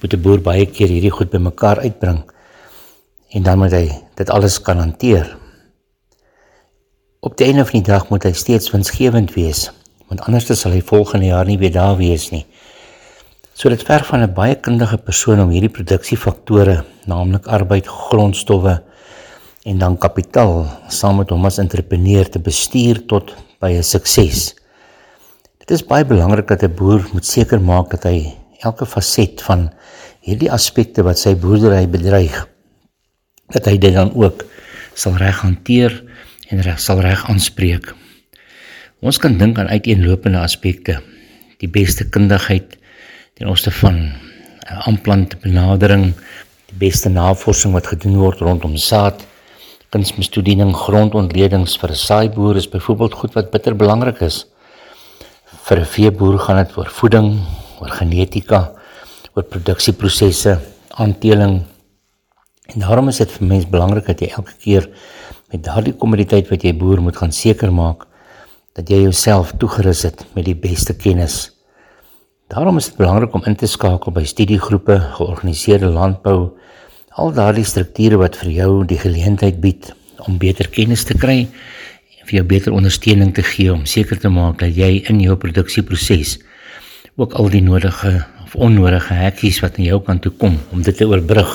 Moet 0.00 0.14
'n 0.14 0.22
boer 0.22 0.40
baie 0.40 0.66
keer 0.66 0.88
hierdie 0.88 1.10
goed 1.10 1.30
bymekaar 1.30 1.78
uitbring 1.80 2.22
en 3.34 3.42
dan 3.42 3.58
moet 3.58 3.72
hy 3.72 3.90
dit 4.14 4.30
alles 4.30 4.60
kan 4.60 4.78
hanteer. 4.78 5.36
Op 7.20 7.36
die 7.36 7.46
einde 7.46 7.64
van 7.64 7.80
die 7.80 7.90
dag 7.90 8.08
moet 8.10 8.22
hy 8.22 8.32
steeds 8.32 8.70
winsgewend 8.70 9.34
wees, 9.34 9.70
want 10.08 10.20
anders 10.20 10.60
sal 10.60 10.72
hy 10.72 10.80
volgende 10.80 11.26
jaar 11.26 11.46
nie 11.46 11.58
weer 11.58 11.72
daar 11.72 11.96
wees 11.96 12.30
nie. 12.30 12.46
So 13.54 13.68
dit 13.68 13.82
verg 13.82 14.06
van 14.06 14.22
'n 14.22 14.34
baie 14.34 14.54
kundige 14.54 14.98
persoon 14.98 15.40
om 15.40 15.50
hierdie 15.50 15.70
produksiefaktore, 15.70 16.84
naamlik 17.06 17.46
arbeid, 17.46 17.86
grondstowwe 17.86 18.82
en 19.62 19.78
dan 19.78 19.98
kapitaal 19.98 20.64
saam 20.90 21.20
met 21.22 21.30
hom 21.30 21.46
as 21.46 21.60
entrepreneur 21.62 22.26
te 22.26 22.40
bestuur 22.42 23.04
tot 23.06 23.34
by 23.62 23.70
'n 23.78 23.82
sukses. 23.82 24.54
Dit 25.58 25.70
is 25.70 25.86
baie 25.86 26.04
belangrik 26.04 26.48
dat 26.48 26.62
'n 26.62 26.74
boer 26.74 27.06
moet 27.12 27.26
seker 27.26 27.60
maak 27.60 27.90
dat 27.90 28.02
hy 28.04 28.34
elke 28.60 28.86
faset 28.86 29.42
van 29.42 29.70
hierdie 30.20 30.50
aspekte 30.50 31.02
wat 31.02 31.18
sy 31.18 31.34
boerdery 31.34 31.86
bedreig, 31.86 32.48
dat 33.52 33.66
hy 33.66 33.78
dit 33.78 33.94
dan 33.94 34.14
ook 34.14 34.44
sal 34.94 35.16
reg 35.16 35.40
hanteer 35.40 36.02
en 36.48 36.60
reg 36.60 36.80
sal 36.80 37.00
reg 37.00 37.28
aanspreek. 37.28 37.94
Ons 39.00 39.18
kan 39.18 39.38
dink 39.38 39.58
aan 39.58 39.68
uiteenlopende 39.68 40.38
aspekte, 40.38 41.00
die 41.58 41.68
beste 41.68 42.04
kundigheid 42.04 42.78
ten 43.34 43.48
opsigte 43.48 43.78
van 43.78 43.94
'n 43.94 44.82
aanplante 44.86 45.36
benadering, 45.36 46.14
die 46.66 46.78
beste 46.78 47.08
navorsing 47.08 47.72
wat 47.72 47.86
gedoen 47.86 48.16
word 48.16 48.40
rondom 48.40 48.76
saad, 48.76 49.26
kunsmisstoediening, 49.92 50.72
grondontledings 50.72 51.76
vir 51.76 51.90
'n 51.90 52.04
saaiboer 52.08 52.56
is 52.56 52.68
byvoorbeeld 52.68 53.14
goed 53.14 53.34
wat 53.34 53.50
bitter 53.50 53.74
belangrik 53.76 54.20
is. 54.20 54.46
Vir 55.68 55.80
'n 55.80 55.84
veeboer 55.84 56.38
gaan 56.38 56.64
dit 56.64 56.76
oor 56.76 56.88
voeding, 56.88 57.38
oor 57.80 57.90
genetika, 57.90 58.72
oor 59.34 59.42
produksieprosesse, 59.42 60.58
aanteeling. 60.96 61.64
En 62.74 62.80
daarom 62.80 63.08
is 63.08 63.18
dit 63.18 63.30
vir 63.30 63.46
mens 63.46 63.66
belangrik 63.68 64.06
dat 64.06 64.20
jy 64.20 64.28
elke 64.28 64.54
keer 64.58 64.88
met 65.50 65.64
daardie 65.64 65.94
kommoditeit 65.94 66.48
wat 66.48 66.62
jy 66.62 66.72
boer 66.72 67.02
moet 67.02 67.16
gaan 67.16 67.32
seker 67.32 67.72
maak 67.72 68.06
dat 68.74 68.88
jy 68.88 69.02
jouself 69.02 69.52
toegerus 69.58 70.02
het 70.02 70.24
met 70.34 70.44
die 70.44 70.56
beste 70.56 70.94
kennis. 70.94 71.50
Daarom 72.48 72.76
is 72.76 72.86
dit 72.86 72.96
belangrik 72.96 73.34
om 73.34 73.44
in 73.44 73.56
te 73.56 73.66
skakel 73.66 74.12
by 74.12 74.24
studiegroepe, 74.24 74.98
georganiseerde 75.16 75.86
landbou, 75.86 76.56
al 77.12 77.32
daardie 77.36 77.64
strukture 77.68 78.16
wat 78.16 78.38
vir 78.40 78.50
jou 78.56 78.70
die 78.88 78.98
geleentheid 79.00 79.58
bied 79.60 79.90
om 80.24 80.38
beter 80.40 80.68
kennis 80.72 81.04
te 81.04 81.16
kry 81.18 81.42
en 81.44 82.28
vir 82.28 82.38
jou 82.38 82.44
beter 82.48 82.72
ondersteuning 82.72 83.34
te 83.36 83.44
gee 83.44 83.72
om 83.72 83.84
seker 83.86 84.20
te 84.20 84.30
maak 84.32 84.62
dat 84.62 84.72
jy 84.76 85.02
in 85.12 85.20
jou 85.20 85.36
produksieproses 85.36 86.38
ook 87.20 87.36
al 87.36 87.50
die 87.52 87.60
nodige 87.64 88.14
of 88.46 88.56
onnodige 88.56 89.18
hekkies 89.18 89.60
wat 89.60 89.76
aan 89.76 89.90
jou 89.90 90.00
kant 90.06 90.24
toe 90.24 90.32
kom 90.40 90.56
om 90.72 90.82
dit 90.82 90.96
te 90.96 91.04
oorbrug. 91.08 91.52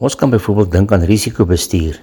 Ons 0.00 0.16
kan 0.16 0.32
byvoorbeeld 0.32 0.72
dink 0.72 0.92
aan 0.92 1.04
risikobestuur. 1.08 2.00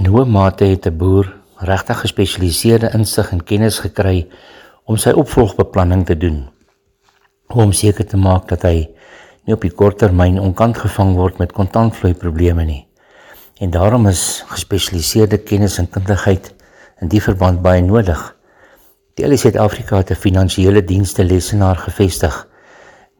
In 0.00 0.08
hoe 0.08 0.24
mate 0.24 0.64
het 0.64 0.86
'n 0.86 0.96
boer 0.96 1.28
regtig 1.60 2.00
gespesialiseerde 2.00 2.90
insig 2.94 3.32
en 3.32 3.44
kennis 3.44 3.78
gekry 3.78 4.26
om 4.84 4.96
sy 4.96 5.10
opvolgbeplanning 5.10 6.06
te 6.06 6.16
doen? 6.16 6.48
Hoe 7.46 7.62
om 7.62 7.72
seker 7.72 8.06
te 8.06 8.16
maak 8.16 8.48
dat 8.48 8.62
hy 8.62 8.88
nie 9.48 9.56
op 9.56 9.64
die 9.64 9.72
kort 9.72 9.96
termyn 10.02 10.36
onkant 10.36 10.76
gevang 10.76 11.14
word 11.16 11.38
met 11.40 11.54
kontantvloei 11.56 12.12
probleme 12.20 12.66
nie. 12.68 12.82
En 13.64 13.72
daarom 13.72 14.04
is 14.10 14.44
gespesialiseerde 14.50 15.38
kennis 15.40 15.78
en 15.80 15.88
kundigheid 15.88 16.50
in 17.00 17.08
die 17.08 17.22
verband 17.24 17.62
baie 17.64 17.80
nodig. 17.82 18.20
Die 19.16 19.36
Suid-Afrika 19.36 19.96
het 19.96 20.10
'n 20.10 20.20
finansiële 20.20 20.84
dienste 20.84 21.24
lesenaar 21.24 21.76
gevestig 21.76 22.46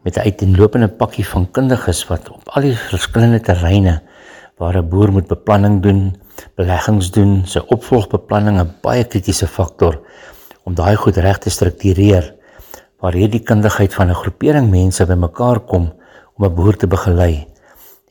met 0.04 0.16
'n 0.16 0.28
uiteenlopende 0.28 0.88
pakkie 0.88 1.26
van 1.26 1.50
kundiges 1.50 2.06
wat 2.08 2.30
op 2.30 2.42
al 2.44 2.62
die 2.62 2.76
verskillende 2.76 3.40
terreine 3.40 4.02
waar 4.58 4.76
'n 4.76 4.88
boer 4.88 5.12
moet 5.12 5.26
beplanning 5.26 5.82
doen, 5.82 6.16
beleggings 6.56 7.10
doen, 7.10 7.42
sy 7.46 7.58
opvolgbeplanning 7.58 8.60
'n 8.60 8.74
baie 8.82 9.04
kritiese 9.04 9.46
faktor 9.46 10.00
om 10.64 10.74
daai 10.74 10.96
goed 10.96 11.16
reg 11.16 11.38
te 11.38 11.50
struktureer 11.50 12.34
waar 13.00 13.12
hierdie 13.12 13.42
kundigheid 13.42 13.94
van 13.94 14.08
'n 14.10 14.14
groepering 14.14 14.70
mense 14.70 15.06
bymekaar 15.06 15.60
kom 15.60 15.92
om 16.38 16.44
'n 16.46 16.54
boer 16.54 16.76
te 16.76 16.86
begelei. 16.86 17.46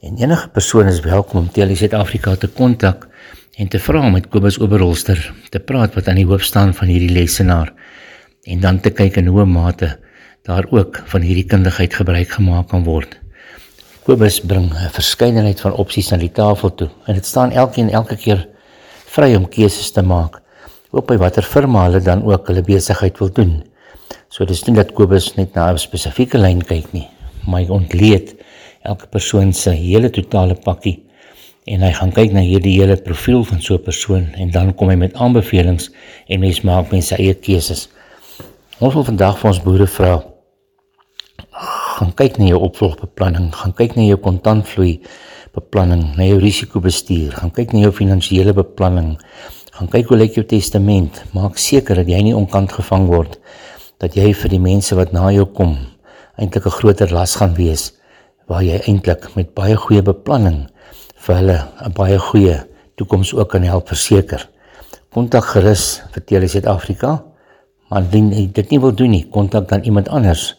En 0.02 0.18
enige 0.18 0.50
persoon 0.50 0.86
is 0.86 1.00
welkom 1.00 1.40
om 1.40 1.52
Tele 1.52 1.76
Suid-Afrika 1.76 2.36
te 2.36 2.48
kontak 2.48 3.08
en 3.56 3.68
te 3.68 3.80
vra 3.80 4.10
met 4.10 4.28
Kobus 4.28 4.60
Oberholster 4.60 5.34
te 5.50 5.60
praat 5.60 5.94
wat 5.94 6.08
aan 6.08 6.16
die 6.16 6.26
hoof 6.26 6.44
staan 6.44 6.74
van 6.74 6.88
hierdie 6.88 7.10
lesenaar 7.10 7.74
en 8.44 8.60
dan 8.60 8.80
te 8.80 8.90
kyk 8.90 9.16
in 9.16 9.28
hoe 9.28 9.46
mate 9.46 9.98
daar 10.44 10.66
ook 10.70 11.02
van 11.06 11.22
hierdie 11.22 11.46
kundigheid 11.46 11.94
gebruik 11.94 12.30
gemaak 12.30 12.68
kan 12.68 12.84
word. 12.84 13.18
Kobus 14.04 14.40
bring 14.42 14.72
'n 14.74 14.90
verskeidenheid 14.92 15.60
van 15.60 15.74
opsies 15.74 16.10
na 16.10 16.18
die 16.18 16.32
tafel 16.32 16.76
toe 16.76 16.90
en 17.06 17.14
dit 17.14 17.26
staan 17.26 17.52
elkeen 17.52 17.90
elke 17.90 18.16
keer 18.16 18.48
vry 19.06 19.36
om 19.36 19.50
keuses 19.50 19.92
te 19.92 20.02
maak 20.02 20.42
op 20.92 21.08
by 21.08 21.18
watter 21.18 21.44
firma 21.44 21.84
hulle 21.84 22.00
dan 22.00 22.24
ook 22.24 22.48
hulle 22.48 22.62
besigheid 22.62 23.18
wil 23.20 23.32
doen. 23.32 23.64
So 24.30 24.46
dis 24.46 24.66
nie 24.68 24.76
dat 24.76 24.94
Kobus 24.94 25.36
net 25.36 25.54
na 25.54 25.72
'n 25.72 25.78
spesifieke 25.78 26.38
lyn 26.38 26.62
kyk 26.62 26.94
nie, 26.94 27.08
hy 27.54 27.68
ontleed 27.70 28.36
elke 28.84 29.08
persoon 29.12 29.54
se 29.54 29.72
hele 29.72 30.10
totale 30.10 30.56
pakkie 30.56 30.98
en 31.68 31.84
hy 31.84 31.92
gaan 31.92 32.14
kyk 32.16 32.32
na 32.36 32.44
hierdie 32.46 32.78
hele 32.80 32.96
profiel 33.04 33.44
van 33.44 33.62
so 33.62 33.76
'n 33.76 33.84
persoon 33.84 34.26
en 34.36 34.52
dan 34.52 34.74
kom 34.74 34.90
hy 34.90 34.96
met 34.96 35.14
aanbevelings 35.14 35.92
en 36.28 36.40
mens 36.40 36.62
maak 36.62 36.92
mense 36.92 37.16
eie 37.16 37.34
keuses. 37.34 37.90
Ons 38.80 38.94
wil 38.94 39.04
vandag 39.04 39.40
vir 39.40 39.50
ons 39.50 39.64
boere 39.64 39.88
vra 39.88 40.24
gaan 41.98 42.14
kyk 42.14 42.38
na 42.38 42.46
jou 42.46 42.60
opvolgbeplanning, 42.62 43.50
gaan 43.54 43.74
kyk 43.74 43.96
na 43.96 44.04
jou 44.04 44.18
kontantvloei 44.18 45.00
beplanning, 45.54 46.16
na 46.16 46.24
jou 46.24 46.38
risikobestuur, 46.40 47.32
gaan 47.34 47.52
kyk 47.52 47.74
na 47.74 47.80
jou 47.80 47.92
finansiële 47.92 48.54
beplanning, 48.54 49.18
gaan 49.74 49.88
kyk 49.88 50.08
hoe 50.08 50.18
lyk 50.18 50.36
jou 50.38 50.46
testament, 50.46 51.24
maak 51.34 51.58
seker 51.58 51.96
dat 51.96 52.08
jy 52.08 52.22
nie 52.22 52.36
onkant 52.36 52.72
gevang 52.72 53.08
word 53.08 53.40
dat 53.98 54.14
jy 54.14 54.30
vir 54.38 54.54
die 54.54 54.62
mense 54.62 54.96
wat 54.98 55.14
na 55.14 55.32
jou 55.34 55.48
kom 55.58 55.74
eintlik 56.38 56.66
'n 56.66 56.78
groter 56.80 57.12
las 57.12 57.36
gaan 57.36 57.54
wees 57.54 57.94
waar 58.48 58.64
jy 58.64 58.80
eintlik 58.88 59.36
met 59.36 59.54
baie 59.54 59.76
goeie 59.76 60.02
beplanning 60.02 60.68
vir 61.16 61.36
hulle 61.36 61.60
'n 61.86 61.94
baie 61.94 62.20
goeie 62.20 62.58
toekoms 62.96 63.34
ook 63.34 63.50
kan 63.50 63.64
help 63.64 63.88
verseker. 63.88 64.50
Kontak 65.14 65.46
gerus 65.46 66.02
vir 66.12 66.24
Tele 66.26 66.48
Suid-Afrika. 66.48 67.24
Maar 67.90 68.02
indien 68.02 68.32
jy 68.32 68.52
dit 68.52 68.70
nie 68.70 68.80
wil 68.80 68.92
doen 68.92 69.10
nie, 69.10 69.28
kontak 69.32 69.70
dan 69.70 69.84
iemand 69.84 70.10
anders. 70.10 70.56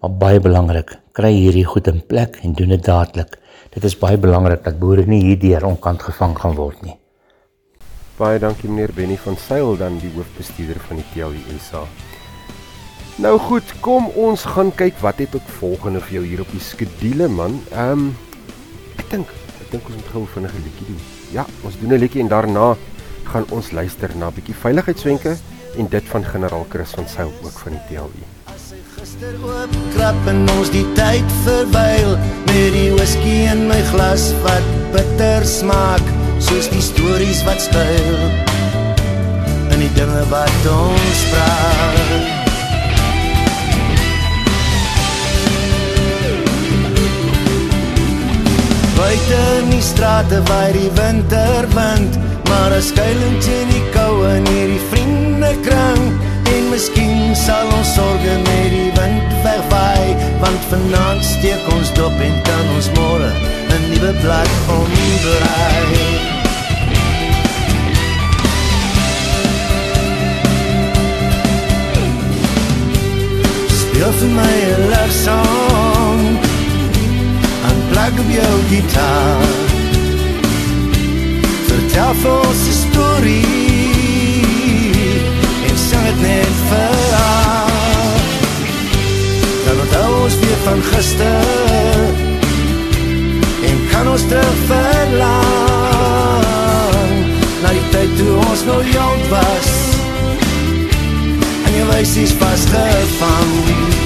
Maar 0.00 0.10
baie 0.10 0.40
belangrik, 0.40 0.98
kry 1.12 1.32
hierdie 1.32 1.64
goed 1.64 1.88
in 1.88 2.02
plek 2.06 2.38
en 2.42 2.52
doen 2.52 2.68
dit 2.68 2.84
dadelik. 2.84 3.38
dit 3.76 3.84
is 3.84 3.96
baie 4.00 4.16
belangrik 4.16 4.62
dat 4.64 4.78
boere 4.80 5.04
nie 5.04 5.20
hierdeur 5.20 5.66
onkant 5.68 6.00
gevang 6.08 6.32
gaan 6.40 6.54
word 6.56 6.80
nie. 6.86 6.96
Baie 8.16 8.40
dankie 8.40 8.70
meneer 8.72 8.94
Benny 8.96 9.18
van 9.20 9.36
Sail 9.36 9.76
dan 9.76 9.98
die 10.00 10.12
hoofbestuurder 10.14 10.80
van 10.88 11.02
die 11.02 11.08
TLUSA. 11.12 11.84
Nou 13.16 13.38
goed, 13.40 13.64
kom 13.80 14.10
ons 14.20 14.42
gaan 14.44 14.68
kyk 14.76 14.98
wat 15.00 15.22
het 15.22 15.34
ek 15.38 15.46
volgende 15.56 16.02
vir 16.04 16.18
jou 16.18 16.24
hier 16.26 16.42
op 16.44 16.50
die 16.52 16.60
skedule 16.60 17.30
man. 17.32 17.54
Ehm 17.72 17.92
um, 17.92 18.10
ek 19.00 19.08
dink 19.08 19.32
ek 19.56 19.70
dink 19.72 19.88
ons 19.88 19.96
moet 19.96 20.10
gou 20.12 20.24
vinnig 20.34 20.52
'n 20.52 20.64
liedjie 20.66 20.88
doen. 20.90 21.00
Ja, 21.32 21.46
ons 21.64 21.78
doen 21.80 21.94
'n 21.96 22.00
liedjie 22.02 22.20
en 22.20 22.28
daarna 22.28 22.76
gaan 23.24 23.46
ons 23.50 23.72
luister 23.72 24.10
na 24.16 24.28
'n 24.28 24.36
bietjie 24.36 24.54
veiligheidswenke 24.54 25.36
en 25.78 25.88
dit 25.88 26.04
van 26.12 26.24
generaal 26.24 26.66
Chris 26.68 26.90
van 26.90 27.08
Sail 27.08 27.32
ook 27.42 27.58
van 27.64 27.72
die 27.72 27.84
TLU. 27.88 28.24
Gister 28.96 29.34
oop 29.44 29.72
krap 29.94 30.26
en 30.26 30.48
ons 30.58 30.70
die 30.70 30.86
tyd 30.92 31.28
verwyl 31.44 32.16
met 32.46 32.72
die 32.72 32.92
whisky 32.92 33.48
in 33.52 33.66
my 33.66 33.80
glas 33.92 34.32
wat 34.42 34.66
bitter 34.92 35.44
smaak 35.44 36.04
soos 36.38 36.68
die 36.68 36.82
stories 36.82 37.44
wat 37.44 37.60
skuil 37.60 38.20
in 39.72 39.78
die 39.80 39.92
dinge 39.94 40.24
wat 40.28 40.66
ons 40.68 41.20
praat. 41.32 42.45
Buite 49.16 49.62
in 49.62 49.70
die 49.70 49.80
strate 49.80 50.42
waai 50.44 50.72
die 50.76 50.90
winterwind, 50.92 52.18
maar 52.50 52.72
as 52.76 52.90
skuilend 52.90 53.46
in 53.48 53.70
die 53.72 53.84
koue 53.94 54.26
in 54.28 54.44
hierdie 54.50 54.82
vriendekring 54.90 56.02
en 56.52 56.66
miskien 56.68 57.32
sal 57.32 57.64
ons 57.78 57.94
sorge 57.96 58.34
met 58.44 58.68
die 58.74 58.90
wind 58.98 59.32
wegwaai, 59.40 60.12
want 60.42 60.66
vanaand 60.68 61.24
steek 61.24 61.64
ons 61.72 61.94
dop 61.96 62.12
en 62.26 62.36
kan 62.44 62.68
ons 62.74 62.90
môre 62.98 63.30
'n 63.72 63.80
nuwe 63.88 64.12
blad 64.20 64.52
omdraai. 64.76 66.04
Speel 73.80 74.12
vir 74.20 74.30
my 74.40 74.56
'n 74.76 74.90
love 74.92 75.14
song 75.24 76.55
Op 78.06 78.12
jou 78.28 78.58
gitaar 78.68 79.40
Vertel 81.66 82.14
vir 82.22 82.32
ons 82.48 82.62
'n 82.68 82.76
storie 82.84 83.44
En 85.68 85.76
sing 85.88 86.04
dit 86.08 86.20
net 86.20 86.54
vir 86.68 86.96
haar 87.12 88.20
Dan 89.64 89.76
onthou 89.84 90.10
ons 90.24 90.34
weer 90.40 90.60
van 90.64 90.80
gister 90.92 91.44
En 93.70 93.78
kan 93.90 94.06
ons 94.14 94.24
terug 94.30 94.58
verlang 94.70 95.66
Na 97.62 97.68
die 97.78 97.86
tyd 97.90 98.10
toe 98.18 98.34
ons 98.50 98.62
nog 98.70 98.84
jong 98.98 99.20
was 99.28 99.70
je 101.76 101.84
wijs 101.86 102.16
is 102.16 102.32
vastgevang 102.32 103.06
Vastgevang 103.20 104.05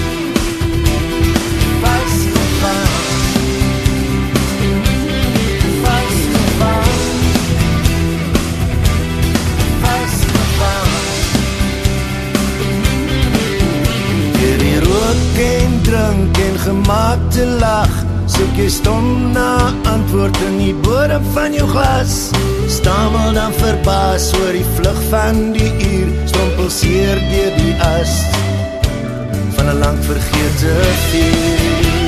Soek 18.40 18.56
jy 18.56 18.70
stom 18.72 19.06
na 19.34 19.68
antwoord 19.84 20.38
in 20.46 20.54
die 20.56 20.72
bodem 20.80 21.24
van 21.34 21.52
jou 21.52 21.66
glas? 21.68 22.30
Stamel 22.72 23.34
dan 23.36 23.52
verbaas 23.58 24.30
oor 24.38 24.56
die 24.56 24.64
vlug 24.78 25.00
van 25.10 25.42
die 25.52 25.68
uur. 25.68 26.08
Strompelseer 26.24 27.20
dier 27.28 27.52
die 27.58 27.76
as 27.84 28.16
Van 29.58 29.68
een 29.68 29.78
lang 29.84 30.00
vergete 30.08 30.72
vuur. 31.10 32.00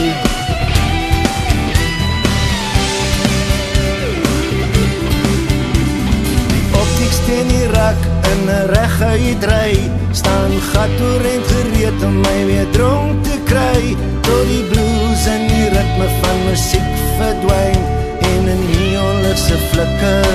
Steen 7.13 7.49
die 7.49 7.67
rak 7.71 8.01
in 8.33 8.49
een 8.49 8.67
rechuit 8.73 9.45
rij 9.45 9.91
Staan 10.17 10.51
gat 10.73 11.01
oor 11.01 11.25
en 11.35 11.45
gereed 11.53 12.05
om 12.05 12.21
my 12.25 12.39
weer 12.49 12.71
dronk 12.73 13.25
te 13.25 13.37
kry. 13.45 13.97
Tot 14.27 14.45
die 14.49 14.65
blues 14.73 15.27
en 15.29 15.52
ritme 15.77 16.09
van 16.21 16.39
muziek 16.49 16.93
verdwijn 17.19 17.81
En 18.19 18.49
in 18.49 18.63
neonligse 18.71 19.57
flikker 19.71 20.27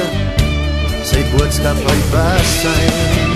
Sy 1.04 1.24
boodskap 1.36 1.78
uit 1.90 2.06
basijn 2.12 3.32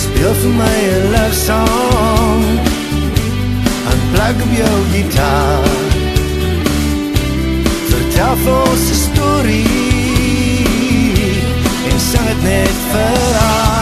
Speel 0.00 0.34
vir 0.42 0.54
my 0.60 0.76
een 0.88 1.10
love 1.14 1.38
song 1.44 2.44
Unplug 3.86 4.42
op 4.42 4.52
jou 4.56 4.78
gitaar. 4.92 5.68
Vertel 7.88 8.36
vir 8.44 8.60
ons 8.72 8.90
een 8.90 9.00
story 9.04 9.64
En 11.92 12.00
sing 12.10 12.28
het 12.32 12.42
net 12.42 12.84
vir 12.90 13.34
haar 13.38 13.75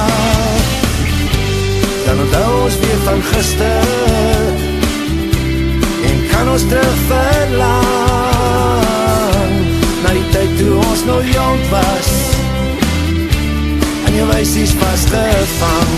Dan 2.14 2.22
onthou 2.24 2.62
ons 2.62 2.78
weer 2.78 2.98
van 3.04 3.22
gister. 3.22 3.82
En 6.08 6.26
kan 6.30 6.50
ons 6.50 6.62
terug 6.68 6.96
verlang 7.08 8.04
Na 10.02 10.12
die 10.14 10.28
tyd 10.30 10.52
toe 10.58 10.74
ons 10.76 11.04
nog 11.04 11.26
jong 11.32 11.60
was. 11.70 12.10
En 14.06 14.14
jou 14.14 14.26
wijs 14.30 14.54
is 14.54 14.70
vastgevang 14.78 15.92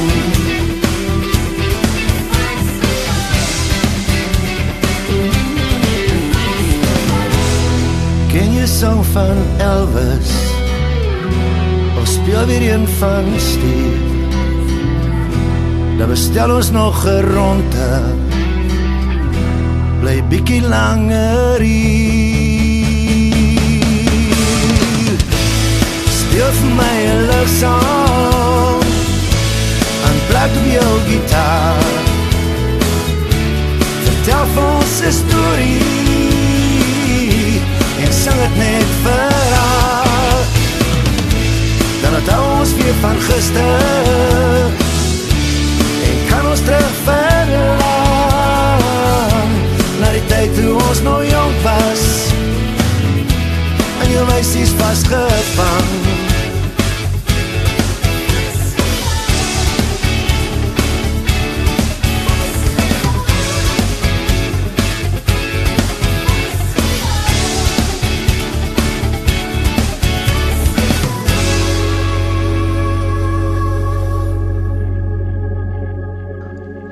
Ken 8.32 8.56
jy 8.56 8.66
song 8.66 9.04
van 9.12 9.36
Elvis? 9.60 10.32
Of 12.00 12.08
speel 12.08 12.46
weer 12.46 12.72
een 12.72 12.88
van 12.98 13.24
Steve 13.36 14.15
Dan 15.98 16.08
bestel 16.08 16.50
ons 16.50 16.70
nog 16.70 17.04
een 17.04 17.34
ronde. 17.34 18.02
Bly 20.00 20.24
bykie 20.28 20.62
langer 20.62 21.60
hier. 21.60 22.86
Speel 26.18 26.52
vir 26.58 26.72
my 26.76 26.96
een 27.06 27.26
love 27.26 27.52
song 27.58 28.84
Unplug 30.08 30.52
op 30.60 30.66
jou 30.74 30.92
gitaar. 31.08 31.80
Vertel 34.04 34.44
vir 34.54 34.64
ons 34.76 35.00
een 35.00 35.16
story. 35.22 35.76
En 38.04 38.12
sing 38.12 38.40
het 38.44 38.56
net 38.56 38.90
vir 39.02 39.32
haar 39.56 40.44
Dan 42.02 42.12
het 42.14 42.28
ons 42.38 42.74
weer 42.74 42.94
van 43.00 43.16
gister 43.20 44.85
Kan 46.36 46.46
ons 46.52 46.60
terug 46.60 46.92
verlang 47.08 47.80
Na 50.00 50.12
die 50.12 50.20
tyd 50.28 50.52
toe 50.58 50.76
ons 50.76 51.00
nog 51.00 51.24
jong 51.24 51.54
was. 51.64 52.04
En 54.04 54.10
jou 54.12 54.26
wijs 54.28 54.52
is 54.60 54.72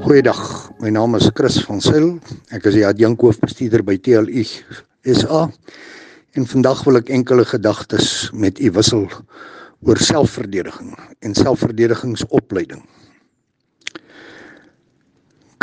Goeiedag. 0.05 0.69
My 0.85 0.91
naam 0.93 1.15
is 1.17 1.31
Chris 1.33 1.55
van 1.65 1.79
Sail. 1.81 2.11
Ek 2.53 2.67
is 2.69 2.75
die 2.77 2.83
adjunkhoofbestuurder 2.85 3.81
by 3.89 3.95
TLU 4.05 4.43
SA. 5.17 5.39
En 6.37 6.45
vandag 6.51 6.83
wil 6.85 6.99
ek 6.99 7.09
enkele 7.17 7.47
gedagtes 7.49 8.09
met 8.37 8.59
u 8.61 8.69
wissel 8.77 9.07
oor 9.81 10.01
selfverdediging 10.05 10.91
en 11.25 11.37
selfverdedigingsopleiding. 11.39 12.83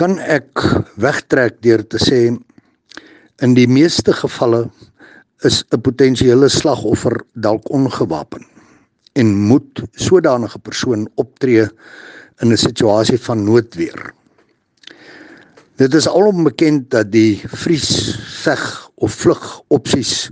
Kan 0.02 0.18
ek 0.26 0.64
wegtrek 1.06 1.60
deur 1.62 1.84
te 1.86 2.02
sê 2.02 2.22
in 3.46 3.54
die 3.54 3.68
meeste 3.70 4.16
gevalle 4.24 4.64
is 5.46 5.62
'n 5.70 5.82
potensiële 5.86 6.50
slagoffer 6.50 7.14
dalk 7.38 7.70
ongewapen 7.70 8.42
en 9.14 9.38
moet 9.38 9.84
sodanige 9.94 10.58
persoon 10.58 11.06
optree 11.22 11.70
in 12.42 12.50
'n 12.50 12.58
situasie 12.58 13.22
van 13.22 13.46
noodweer. 13.46 14.16
Dit 15.82 15.96
is 15.98 16.06
alom 16.06 16.44
bekend 16.46 16.92
dat 16.94 17.08
die 17.10 17.40
vries, 17.58 18.14
veg 18.44 18.66
of 19.02 19.16
vlug 19.18 19.46
opsies 19.74 20.28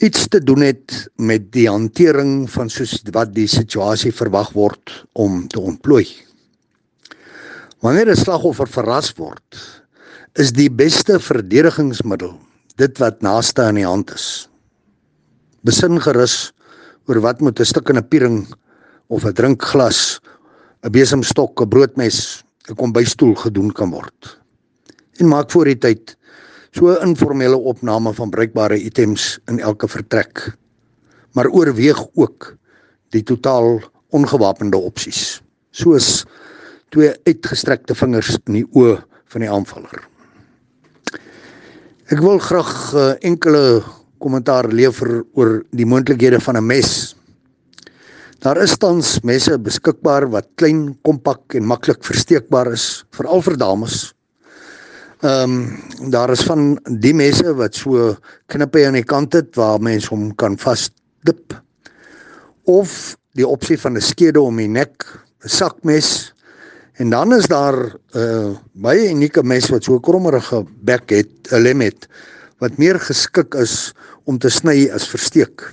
iets 0.00 0.22
te 0.32 0.40
doen 0.40 0.62
het 0.64 0.94
met 1.20 1.50
die 1.52 1.66
hantering 1.68 2.46
van 2.48 2.70
soos 2.72 2.94
wat 3.12 3.34
die 3.36 3.48
situasie 3.48 4.14
verwag 4.16 4.54
word 4.56 4.92
om 5.20 5.42
te 5.52 5.60
ontplooi. 5.60 6.06
Wanneer 7.84 8.08
'n 8.12 8.16
slagoffer 8.16 8.68
verras 8.68 9.12
word, 9.20 9.60
is 10.40 10.52
die 10.52 10.70
beste 10.70 11.20
verdedigingsmiddel 11.20 12.38
dit 12.76 12.98
wat 12.98 13.20
naaste 13.20 13.68
aan 13.68 13.80
die 13.80 13.88
hand 13.88 14.14
is. 14.14 14.48
Besin 15.60 16.00
gerus 16.00 16.52
oor 17.08 17.20
wat 17.20 17.40
moet 17.40 17.60
'n 17.60 17.64
stuk 17.64 17.88
in 17.88 17.98
'n 18.00 18.08
piering 18.08 18.48
of 19.08 19.24
'n 19.24 19.32
drinkglas, 19.32 20.20
'n 20.84 20.90
besemstok, 20.92 21.60
'n 21.60 21.68
broodmes, 21.68 22.45
'n 22.68 22.74
kombuisstoel 22.74 23.34
gedoen 23.34 23.72
kan 23.72 23.90
word. 23.90 24.38
En 25.18 25.28
maak 25.28 25.50
voor 25.50 25.64
die 25.64 25.78
tyd 25.78 26.16
so 26.70 26.92
'n 26.92 27.08
informele 27.08 27.56
opname 27.56 28.12
van 28.12 28.30
bruikbare 28.30 28.78
items 28.78 29.38
in 29.46 29.58
elke 29.58 29.88
vertrek. 29.88 30.56
Maar 31.32 31.48
oorweeg 31.48 32.06
ook 32.14 32.56
die 33.08 33.22
totaal 33.22 33.80
ongewapende 34.08 34.76
opsies, 34.76 35.42
soos 35.70 36.24
twee 36.88 37.12
uitgestrekte 37.24 37.94
vingers 37.94 38.38
in 38.44 38.52
die 38.52 38.66
oë 38.72 39.02
van 39.24 39.40
die 39.40 39.50
aanvaller. 39.50 40.08
Ek 42.06 42.20
wil 42.22 42.38
graag 42.38 42.94
uh, 42.94 43.14
enkele 43.20 43.82
kommentaar 44.18 44.68
lewer 44.68 45.24
oor 45.34 45.64
die 45.70 45.86
moontlikhede 45.86 46.40
van 46.40 46.56
'n 46.56 46.66
mes. 46.66 47.15
Daar 48.46 48.60
is 48.62 48.76
tans 48.78 49.16
messe 49.26 49.56
beskikbaar 49.58 50.28
wat 50.30 50.46
klein, 50.54 50.92
kompak 51.02 51.56
en 51.58 51.64
maklik 51.66 52.04
versteekbaar 52.06 52.68
is, 52.76 53.02
veral 53.10 53.42
vir 53.42 53.56
dames 53.58 54.12
Ehm 55.24 55.50
um, 55.50 56.10
daar 56.12 56.30
is 56.30 56.44
van 56.44 56.76
die 57.00 57.14
messe 57.16 57.54
wat 57.56 57.74
so 57.74 58.12
knippe 58.52 58.82
aan 58.86 58.98
die 58.98 59.02
kant 59.02 59.32
het 59.34 59.56
waar 59.56 59.80
mens 59.82 60.06
hom 60.12 60.28
kan 60.36 60.58
vasdip. 60.60 61.56
Of 62.68 63.16
die 63.34 63.46
opsie 63.46 63.78
van 63.80 63.96
'n 63.96 64.04
skede 64.04 64.40
om 64.40 64.56
die 64.56 64.68
nek, 64.68 65.02
'n 65.42 65.48
sakmes. 65.48 66.34
En 67.00 67.10
dan 67.10 67.32
is 67.32 67.48
daar 67.48 67.74
'n 67.74 68.18
uh, 68.18 68.54
baie 68.72 69.10
unieke 69.10 69.42
mes 69.42 69.70
wat 69.70 69.84
so 69.84 69.98
krommerige 70.00 70.64
bek 70.84 71.10
het, 71.10 71.32
'n 71.50 71.62
lemmet 71.62 72.06
wat 72.58 72.78
meer 72.78 73.00
geskik 73.00 73.54
is 73.54 73.94
om 74.24 74.38
te 74.38 74.48
sny 74.48 74.90
as 74.92 75.08
versteek. 75.08 75.72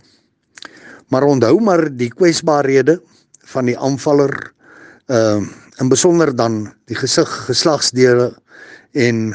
Maar 1.13 1.27
onthou 1.29 1.59
maar 1.61 1.85
die 1.93 2.09
kwesbaarhede 2.09 2.97
van 3.53 3.69
die 3.69 3.77
aanvaller 3.77 4.33
ehm 5.11 5.43
uh, 5.43 5.59
in 5.81 5.89
besonder 5.89 6.29
dan 6.37 6.67
die 6.85 6.95
gesig 6.95 7.29
geslagsdele 7.47 8.27
en 8.93 9.33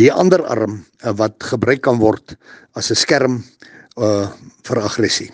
die 0.00 0.08
ander 0.12 0.40
arm 0.48 0.78
uh, 1.04 1.12
wat 1.16 1.36
gebruik 1.50 1.82
kan 1.84 2.00
word 2.00 2.36
as 2.72 2.90
'n 2.90 2.96
skerm 2.96 3.34
uh 3.96 4.28
vir 4.64 4.80
aggressie. 4.80 5.30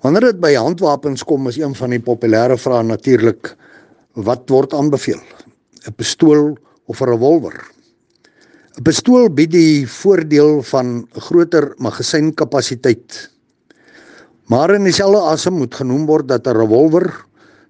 Wanneer 0.00 0.32
dit 0.32 0.40
by 0.40 0.54
handwapens 0.56 1.24
kom 1.24 1.48
is 1.48 1.58
een 1.60 1.74
van 1.76 1.90
die 1.90 2.00
populêre 2.00 2.56
vrae 2.56 2.82
natuurlik 2.82 3.56
wat 4.16 4.48
word 4.48 4.72
aanbeveel? 4.72 5.20
'n 5.86 5.92
Pistool 5.96 6.56
of 6.86 7.00
'n 7.00 7.10
revolver? 7.12 7.56
'n 8.78 8.82
Pistool 8.82 9.28
bied 9.28 9.52
die 9.52 9.86
voordeel 9.88 10.62
van 10.62 11.08
groter 11.12 11.74
magasienkapasiteit. 11.76 13.30
Maar 14.50 14.74
in 14.74 14.86
dieselfde 14.88 15.20
asem 15.30 15.60
moet 15.62 15.76
genoem 15.78 16.08
word 16.10 16.26
dat 16.28 16.46
'n 16.46 16.58
revolver 16.58 17.06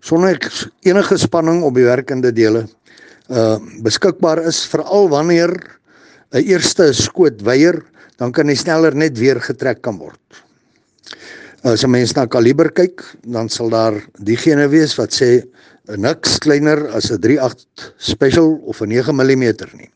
sonder 0.01 0.41
enige 0.81 1.17
spanning 1.19 1.63
op 1.63 1.75
die 1.75 1.85
werkende 1.85 2.33
dele 2.33 2.65
uh 3.29 3.59
beskikbaar 3.85 4.41
is 4.49 4.65
veral 4.65 5.09
wanneer 5.09 5.53
'n 6.33 6.43
eerste 6.43 6.93
skoot 6.93 7.43
weier, 7.43 7.85
dan 8.17 8.33
kan 8.33 8.49
hy 8.49 8.55
sneller 8.55 8.95
net 8.95 9.19
weer 9.19 9.41
getrek 9.41 9.83
kan 9.83 9.99
word. 9.99 10.21
As 11.63 11.85
'n 11.85 11.91
mens 11.91 12.15
na 12.15 12.27
kaliber 12.27 12.71
kyk, 12.73 13.05
dan 13.27 13.49
sal 13.49 13.69
daar 13.69 13.95
diegene 14.19 14.69
wees 14.69 14.97
wat 14.97 15.13
sê 15.13 15.45
niks 15.97 16.39
kleiner 16.39 16.89
as 16.97 17.11
'n 17.11 17.21
38 17.21 17.93
special 17.99 18.61
of 18.65 18.81
'n 18.81 18.89
9 18.89 19.15
mm 19.15 19.45
nie. 19.77 19.91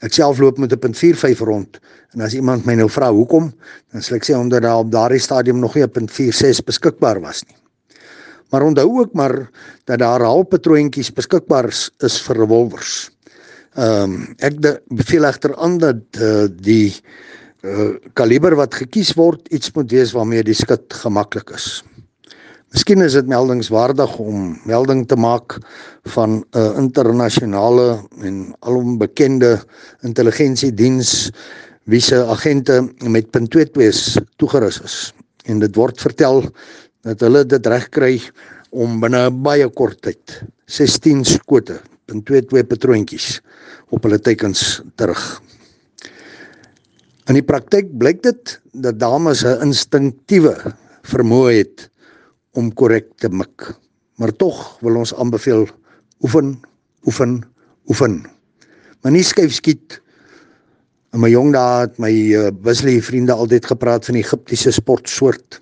Ek 0.00 0.14
self 0.16 0.38
loop 0.40 0.58
met 0.58 0.72
'n 0.72 0.94
.45 0.94 1.44
rond 1.44 1.80
en 2.14 2.20
as 2.20 2.34
iemand 2.34 2.64
my 2.64 2.74
nou 2.74 2.88
vra 2.88 3.10
hoekom, 3.12 3.52
dan 3.92 4.02
sal 4.02 4.16
ek 4.16 4.24
sê 4.24 4.34
omdat 4.34 4.62
daar 4.62 4.80
op 4.80 4.90
daardie 4.90 5.20
stadium 5.20 5.60
nog 5.60 5.74
nie 5.74 5.84
'n 5.84 6.08
.46 6.08 6.64
beskikbaar 6.64 7.20
was 7.20 7.44
nie. 7.44 7.56
Maar 8.50 8.62
onthou 8.62 9.00
ook 9.00 9.12
maar 9.12 9.50
dat 9.84 9.98
daar 9.98 10.20
halpatroontjies 10.20 11.12
beskikbaar 11.12 11.68
is 11.98 12.20
vir 12.22 12.36
revolvers. 12.36 13.10
Ehm 13.76 14.12
um, 14.12 14.34
ek 14.38 14.58
beveel 14.88 15.24
egter 15.24 15.56
aan 15.56 15.78
dat 15.78 16.02
uh, 16.18 16.48
die 16.50 16.96
uh, 17.62 17.94
kaliber 18.12 18.56
wat 18.56 18.74
gekies 18.74 19.12
word 19.14 19.48
iets 19.48 19.70
moet 19.72 19.90
wees 19.90 20.12
waarmee 20.12 20.42
die 20.42 20.54
skut 20.54 20.92
gemaklik 20.92 21.50
is. 21.54 21.84
Miskien 22.70 23.02
is 23.02 23.16
dit 23.18 23.26
meldingswaardig 23.26 24.12
om 24.22 24.52
melding 24.62 25.00
te 25.10 25.16
maak 25.18 25.56
van 26.14 26.36
'n 26.38 26.58
uh, 26.58 26.78
internasionale 26.78 27.98
en 28.22 28.54
alom 28.60 28.98
bekende 28.98 29.58
intelligensiediens 30.06 31.32
wie 31.90 32.00
se 32.00 32.14
agente 32.14 32.86
met 33.02 33.26
.22's 33.26 34.20
toegerus 34.38 34.80
is. 34.86 35.12
En 35.50 35.58
dit 35.58 35.74
word 35.74 35.98
vertel 36.00 36.46
dat 37.02 37.20
hulle 37.20 37.44
dit 37.44 37.66
reg 37.66 37.88
kry 37.88 38.22
om 38.70 39.00
binne 39.00 39.30
baie 39.30 39.66
kort 39.68 39.98
tyd 40.06 40.38
16 40.66 41.24
skote 41.24 41.80
in 42.06 42.22
22 42.22 42.70
patroontjies 42.70 43.40
op 43.90 44.06
hulle 44.06 44.18
teikens 44.18 44.82
terug. 44.94 45.42
In 47.26 47.34
die 47.34 47.46
praktyk 47.46 47.90
blyk 47.98 48.22
dit 48.22 48.60
dat 48.72 49.02
dames 49.02 49.42
'n 49.42 49.58
instinktiewe 49.66 50.54
vermoë 51.02 51.52
het 51.58 51.89
om 52.58 52.72
korrek 52.74 53.12
te 53.22 53.28
mik. 53.28 53.70
Maar 54.18 54.32
tog 54.36 54.78
wil 54.84 55.00
ons 55.00 55.14
aanbeveel 55.14 55.68
oefen, 56.24 56.58
oefen, 57.08 57.40
oefen. 57.88 58.20
Maar 59.02 59.12
nie 59.12 59.24
skuif 59.24 59.54
skiet. 59.56 60.00
In 61.14 61.22
my 61.24 61.30
jong 61.30 61.52
dae 61.54 61.86
het 61.86 61.98
my 61.98 62.12
Wesley 62.62 63.00
vriende 63.02 63.34
altyd 63.34 63.66
gepraat 63.66 64.04
van 64.06 64.18
die 64.18 64.24
Egiptiese 64.24 64.72
sportsoort 64.72 65.60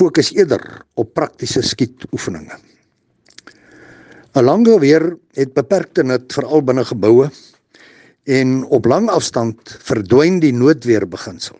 fokus 0.00 0.30
eerder 0.32 0.62
op 0.96 1.12
praktiese 1.14 1.62
skietoefeninge. 1.62 2.56
'n 4.32 4.44
Lang 4.44 4.66
geweer 4.66 5.16
het 5.34 5.52
beperkte 5.54 6.02
nut 6.06 6.32
veral 6.32 6.62
binne 6.62 6.84
geboue 6.84 7.30
en 8.24 8.64
op 8.64 8.86
lang 8.86 9.10
afstand 9.10 9.58
verdwyn 9.82 10.38
die 10.40 10.52
noodweer 10.54 11.08
beginsel. 11.08 11.58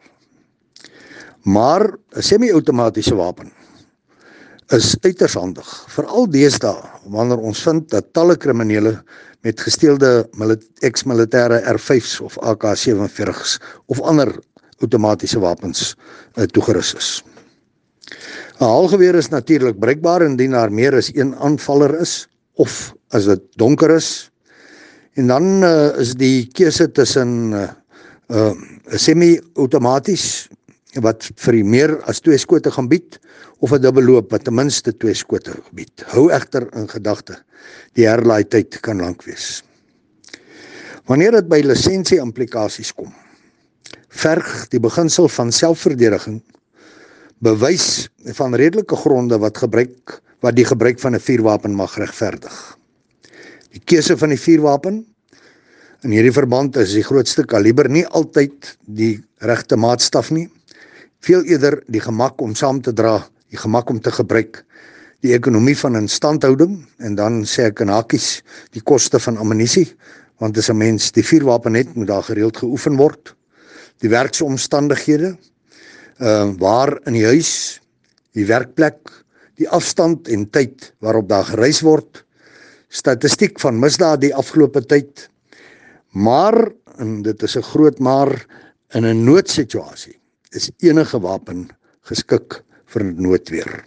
Maar 1.42 1.96
'n 2.12 2.22
semi-outomatiese 2.22 3.14
wapen 3.14 3.53
is 4.68 4.96
uiters 5.00 5.35
handig, 5.35 5.66
veral 5.88 6.29
deesdae 6.31 6.83
wanneer 7.11 7.38
ons 7.38 7.62
vind 7.62 7.88
dat 7.90 8.12
talle 8.12 8.37
kriminele 8.37 9.03
met 9.42 9.61
gesteelde 9.61 10.29
ex-militêre 10.81 11.61
R5s 11.72 12.20
of 12.20 12.37
AK47s 12.44 13.59
of 13.87 14.00
ander 14.00 14.38
outomatiese 14.79 15.40
wapens 15.40 15.96
uh, 16.37 16.44
toegerus 16.44 16.94
is. 16.94 17.22
'n 18.61 18.64
Haalgeweer 18.64 19.14
is 19.14 19.29
natuurlik 19.29 19.79
bruikbaar 19.79 20.22
indien 20.22 20.50
daar 20.50 20.72
meer 20.72 20.94
as 20.94 21.11
een 21.14 21.35
aanvaller 21.37 22.00
is 22.00 22.29
of 22.55 22.92
as 23.09 23.24
dit 23.24 23.40
donker 23.57 23.90
is. 23.90 24.31
En 25.14 25.26
dan 25.26 25.62
uh, 25.64 25.98
is 25.98 26.14
die 26.14 26.48
keuse 26.53 26.90
tussen 26.92 27.48
'n 27.48 27.53
uh, 27.53 27.70
uh, 28.29 28.53
semi-outomaties 28.87 30.48
wat 30.98 31.31
vir 31.37 31.61
meer 31.64 31.92
as 32.11 32.20
twee 32.20 32.38
skote 32.38 32.70
gaan 32.70 32.88
bied 32.88 33.18
of 33.61 33.72
'n 33.72 33.83
dubbelloop 33.83 34.31
wat 34.33 34.44
ten 34.44 34.55
minste 34.55 34.92
twee 34.92 35.14
skote 35.14 35.55
bied. 35.72 35.92
Hou 36.07 36.31
egter 36.31 36.66
in 36.74 36.88
gedagte, 36.88 37.37
die 37.94 38.07
herlaai 38.07 38.44
tyd 38.44 38.81
kan 38.81 38.98
lank 38.98 39.22
wees. 39.22 39.62
Wanneer 41.07 41.33
dit 41.33 41.48
by 41.48 41.61
lisensie 41.61 42.18
implikasies 42.18 42.92
kom, 42.92 43.12
verg 44.09 44.68
die 44.70 44.81
beginsel 44.81 45.29
van 45.29 45.53
selfverdediging 45.53 46.42
bewys 47.38 48.09
van 48.37 48.55
redelike 48.55 48.96
gronde 48.96 49.38
wat 49.38 49.59
gebruik 49.59 50.20
wat 50.40 50.57
die 50.57 50.64
gebruik 50.64 50.98
van 51.00 51.14
'n 51.14 51.20
vuurwapen 51.20 51.74
mag 51.74 51.96
regverdig. 51.96 52.76
Die 53.72 53.83
keuse 53.85 54.16
van 54.16 54.29
die 54.29 54.40
vuurwapen 54.40 55.05
in 56.03 56.11
hierdie 56.11 56.33
verband 56.33 56.76
is 56.76 56.94
die 56.96 57.05
grootste 57.05 57.44
kaliber 57.44 57.88
nie 57.88 58.07
altyd 58.07 58.76
die 58.87 59.20
regte 59.38 59.76
maatstaf 59.76 60.31
nie. 60.31 60.48
Veel 61.21 61.45
eerder 61.45 61.83
die 61.93 62.01
gemak 62.01 62.41
om 62.41 62.55
saam 62.57 62.79
te 62.81 62.93
dra, 62.97 63.19
die 63.53 63.59
gemak 63.61 63.91
om 63.93 63.99
te 64.01 64.13
gebruik, 64.15 64.63
die 65.21 65.35
ekonomie 65.37 65.77
van 65.77 65.99
instandhouding 65.99 66.79
en 67.05 67.17
dan 67.19 67.43
sê 67.45 67.67
ek 67.69 67.83
in 67.85 67.91
hakies 67.93 68.39
die 68.73 68.81
koste 68.81 69.21
van 69.21 69.37
ammunisie 69.37 69.91
want 70.41 70.57
as 70.57 70.71
'n 70.71 70.79
mens 70.81 71.13
die 71.13 71.23
vuurwapen 71.23 71.75
het, 71.77 71.95
moet 71.95 72.07
daar 72.09 72.23
gereeld 72.23 72.57
geoefen 72.57 72.97
word. 72.97 73.35
Die 74.01 74.09
werksomstandighede 74.09 75.37
uh 76.21 76.53
waar 76.57 76.97
in 77.05 77.13
die 77.13 77.27
huis, 77.27 77.81
die 78.33 78.47
werkplek, 78.47 79.13
die 79.57 79.69
afstand 79.69 80.29
en 80.29 80.49
tyd 80.51 80.95
waarop 81.01 81.29
daar 81.29 81.45
gereis 81.45 81.81
word, 81.81 82.25
statistiek 82.89 83.61
van 83.61 83.79
misdaad 83.79 84.21
die 84.21 84.35
afgelope 84.35 84.81
tyd. 84.87 85.29
Maar 86.13 86.73
en 86.97 87.23
dit 87.23 87.43
is 87.43 87.57
'n 87.57 87.63
groot 87.63 87.99
maar 87.99 88.47
in 88.95 89.05
'n 89.05 89.25
noodsituasie 89.25 90.20
is 90.57 90.71
enige 90.83 91.21
wapen 91.23 91.69
geskik 92.09 92.61
vir 92.91 93.05
noodweer. 93.05 93.85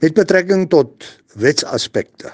Met 0.00 0.14
betrekking 0.14 0.68
tot 0.70 1.06
wetsaspekte 1.38 2.32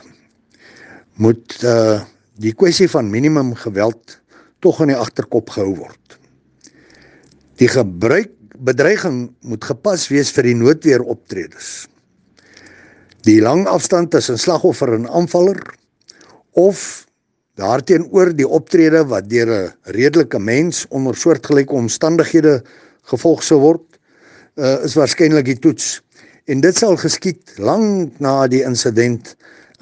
moet 1.17 1.57
uh 1.65 2.05
die 2.37 2.53
kwessie 2.53 2.85
van 2.93 3.09
minimum 3.09 3.55
geweld 3.57 4.19
tog 4.61 4.83
in 4.85 4.91
die 4.91 4.99
agterkop 5.01 5.49
gehou 5.55 5.71
word. 5.79 6.17
Die 7.57 7.69
gebruik 7.73 8.35
bedreiging 8.61 9.31
moet 9.41 9.65
gepas 9.65 10.05
wees 10.13 10.29
vir 10.37 10.51
die 10.51 10.59
noodweer 10.59 11.01
optredes. 11.01 11.87
Die 13.25 13.41
lang 13.41 13.65
afstand 13.73 14.13
tussen 14.13 14.37
slagoffer 14.37 14.93
en 14.99 15.09
aanvaller 15.09 15.57
of 16.61 17.07
daarteenoor 17.57 18.35
die 18.37 18.49
optrede 18.49 19.01
wat 19.09 19.31
deur 19.33 19.49
'n 19.49 19.73
redelike 19.97 20.39
mens 20.39 20.85
onder 20.93 21.17
soortgelyke 21.17 21.73
omstandighede 21.73 22.63
gevolg 23.11 23.45
sou 23.47 23.59
word, 23.63 23.85
uh, 24.57 24.83
is 24.87 24.97
waarskynlik 24.99 25.47
die 25.49 25.59
toets. 25.59 26.01
En 26.47 26.63
dit 26.63 26.77
sal 26.79 26.97
geskied 27.01 27.57
lank 27.59 28.21
na 28.23 28.47
die 28.51 28.63
insident 28.67 29.35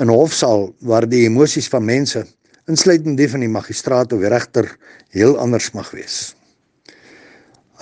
in 0.02 0.10
hofsaal 0.10 0.70
waar 0.88 1.06
die 1.08 1.24
emosies 1.28 1.68
van 1.72 1.84
mense, 1.86 2.24
insluitend 2.70 3.18
die 3.20 3.28
van 3.28 3.44
die 3.44 3.52
magistraat 3.52 4.12
of 4.12 4.22
die 4.24 4.32
regter, 4.32 4.68
heel 5.14 5.36
anders 5.38 5.70
mag 5.76 5.90
wees. 5.94 6.34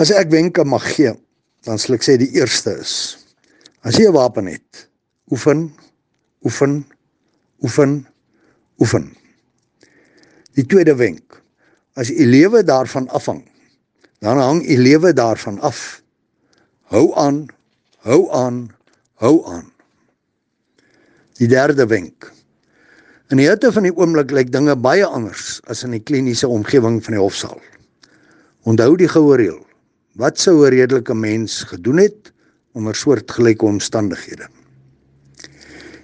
As 0.02 0.10
ek 0.10 0.32
wenke 0.32 0.64
mag 0.66 0.84
gee, 0.96 1.12
dan 1.66 1.78
sal 1.78 1.96
ek 1.96 2.06
sê 2.06 2.16
die 2.18 2.32
eerste 2.34 2.74
is: 2.80 2.94
as 3.86 3.98
jy 3.98 4.08
'n 4.08 4.14
wapen 4.14 4.46
het, 4.46 4.88
oefen, 5.30 5.70
oefen, 6.44 6.84
oefen, 7.62 8.06
oefen. 8.80 9.12
Die 10.54 10.66
tweede 10.66 10.94
wenk: 10.94 11.42
as 11.94 12.10
u 12.10 12.26
lewe 12.26 12.62
daarvan 12.64 13.08
afhang, 13.08 13.44
dan 14.22 14.38
hang 14.38 14.62
u 14.62 14.76
lewe 14.78 15.12
daarvan 15.12 15.58
af. 15.60 16.02
Hou 16.94 17.10
aan, 17.18 17.46
hou 18.06 18.30
aan, 18.30 18.68
hou 19.18 19.42
aan. 19.50 19.66
Die 21.40 21.48
derde 21.48 21.86
wenk: 21.86 22.30
in 23.32 23.40
die 23.40 23.48
hitte 23.48 23.72
van 23.72 23.86
die 23.88 23.94
oomblik 23.96 24.30
lyk 24.30 24.52
dinge 24.52 24.76
baie 24.76 25.06
anders 25.08 25.56
as 25.72 25.82
in 25.86 25.96
die 25.96 26.02
kliniese 26.04 26.48
omgewing 26.52 27.00
van 27.02 27.16
die 27.16 27.22
hofsaal. 27.22 27.58
Onthou 28.68 28.92
die 29.00 29.08
goue 29.10 29.38
reël: 29.40 29.58
Wat 30.20 30.38
sou 30.38 30.54
'n 30.62 30.70
redelike 30.70 31.14
mens 31.14 31.62
gedoen 31.64 31.98
het 31.98 32.32
onder 32.76 32.94
soortgelyke 32.94 33.64
omstandighede? 33.64 34.46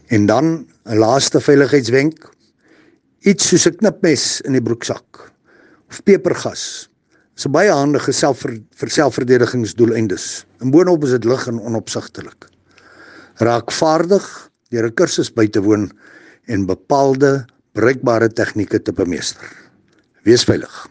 En 0.08 0.26
dan 0.26 0.66
'n 0.86 0.98
laaste 0.98 1.40
veiligheidswenk. 1.40 2.32
Iets 3.20 3.48
soos 3.48 3.66
'n 3.66 3.76
knipmes 3.76 4.40
in 4.40 4.52
die 4.52 4.62
broeksak 4.62 5.32
of 5.90 6.02
pepergas. 6.02 6.88
Dis 7.38 7.46
'n 7.46 7.54
baie 7.54 7.70
handige 7.70 8.10
self 8.10 8.40
vir 8.42 8.90
selfverdedigingsdoeleindes. 8.90 10.44
En 10.58 10.70
boonop 10.74 11.04
is 11.04 11.10
dit 11.14 11.24
lig 11.24 11.46
en 11.46 11.60
onopsigtelik. 11.60 12.50
Raak 13.38 13.70
vaardig 13.70 14.50
deur 14.74 14.86
'n 14.86 14.94
kursus 14.94 15.30
by 15.30 15.46
te 15.46 15.62
woon 15.62 15.92
en 16.48 16.66
bepaalde 16.66 17.46
bruikbare 17.74 18.28
tegnieke 18.28 18.82
te 18.82 18.92
bemeester. 18.92 19.46
Wees 20.24 20.44
veilig. 20.44 20.88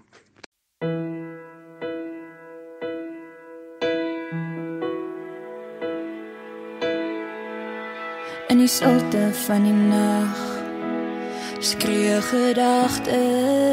in 8.47 8.57
die 8.57 8.67
stilte 8.67 9.33
van 9.45 9.63
die 9.63 9.73
nag 9.73 10.38
skree 11.60 12.21
gedagtes 12.21 13.67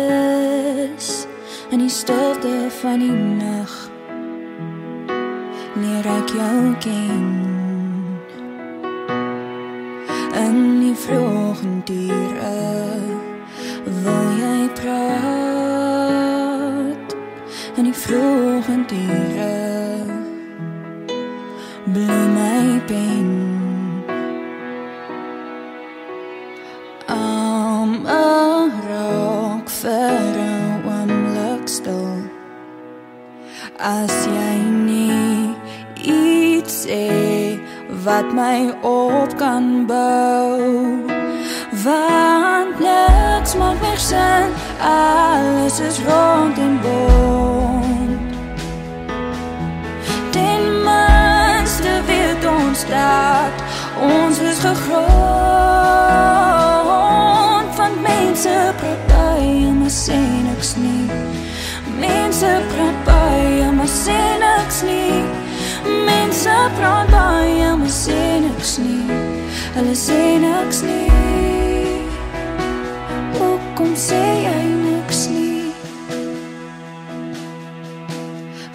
in 1.70 1.78
die 1.78 1.88
stilte 1.88 2.66
van 2.80 2.98
die 2.98 3.10
nag 3.10 3.90
leer 5.74 6.06
ek 6.06 6.28
jou 6.36 6.74
ken. 6.84 7.26
In 10.34 10.80
die 10.80 10.94
vroegentiere 10.94 12.58
wil 13.84 14.28
jy 14.40 14.68
praat. 14.80 15.14
In 17.76 17.84
die 17.90 17.98
vroegentiere 18.06 19.54
bly 21.94 22.22
my 22.34 22.80
pen 22.88 23.33
wat 38.04 38.32
my 38.32 38.74
op 38.80 39.36
kan 39.36 39.86
bou. 39.86 40.60
Want 41.84 42.78
niks 42.78 43.54
maak 43.56 43.80
meer 43.80 43.98
sin, 43.98 44.48
alles 44.80 45.80
is 45.80 45.98
rond 45.98 46.58
en 46.58 46.80
bond. 46.80 48.20
Ten 50.30 50.82
minste 50.82 52.00
weet 52.06 52.46
ons 52.60 52.86
dat 52.86 53.54
ons 54.00 54.38
is 54.38 54.58
gegrond 54.58 56.53
Hulle 69.74 69.94
sê 69.94 70.38
niks 70.38 70.82
nie. 70.86 71.10
Hoekom 73.34 73.90
sê 73.98 74.20
jy 74.44 74.60
niks 74.84 75.20
nie? 75.34 75.72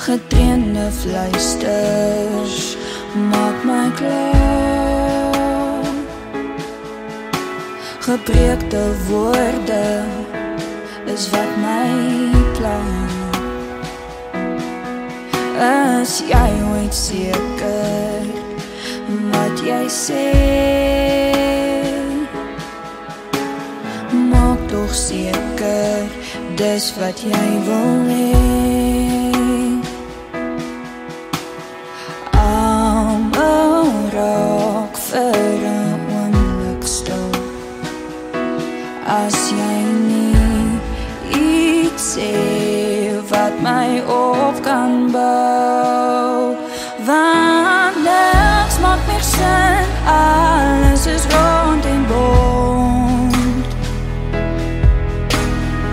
Getrainde 0.03 0.89
fluisters 0.99 2.75
maak 3.31 3.63
my 3.69 3.87
klaar. 4.01 5.87
Gebreekte 8.03 8.83
woorde 9.07 9.87
is 11.15 11.29
wat 11.31 11.51
my 11.63 11.95
pla. 12.59 12.79
As 15.71 16.19
jy 16.27 16.51
ooit 16.73 16.91
seker 17.07 18.27
wat 19.59 19.67
jy 19.67 19.87
sê. 19.89 20.27
Maak 24.31 24.59
tog 24.71 24.91
seker 24.93 26.07
dis 26.55 26.93
wat 26.99 27.19
jy 27.19 27.47
wil 27.67 28.07
hê. 28.07 28.29
I'm 32.33 33.33
a 33.35 33.83
rock 34.15 34.93
vir 35.09 35.59
'n 35.67 35.99
oomblik 36.15 36.83
stil. 36.87 37.31
As 39.05 39.37
jy 39.51 39.77
nie 40.09 40.79
iets 41.31 42.15
sê 42.15 42.33
wat 43.31 43.53
my 43.61 43.89
op 44.07 44.55
kan 44.63 45.11
bou 45.11 45.58
Alles 50.09 51.05
is 51.05 51.23
rond 51.33 51.85
en 51.85 52.05
bond. 52.07 53.65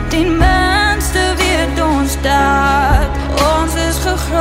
Die 0.09 0.27
minste 0.27 1.25
weet 1.37 1.81
ons 1.97 2.17
dat 2.23 3.11
Ons 3.57 3.75
is 3.75 3.97
gegroot. 3.97 4.41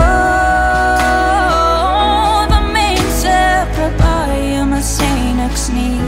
Want 2.49 2.71
mense 2.71 3.37
praat 3.75 3.95
baie 3.97 4.65
maar 4.65 4.85
sê 4.95 5.11
niks 5.41 5.67
nie. 5.67 6.01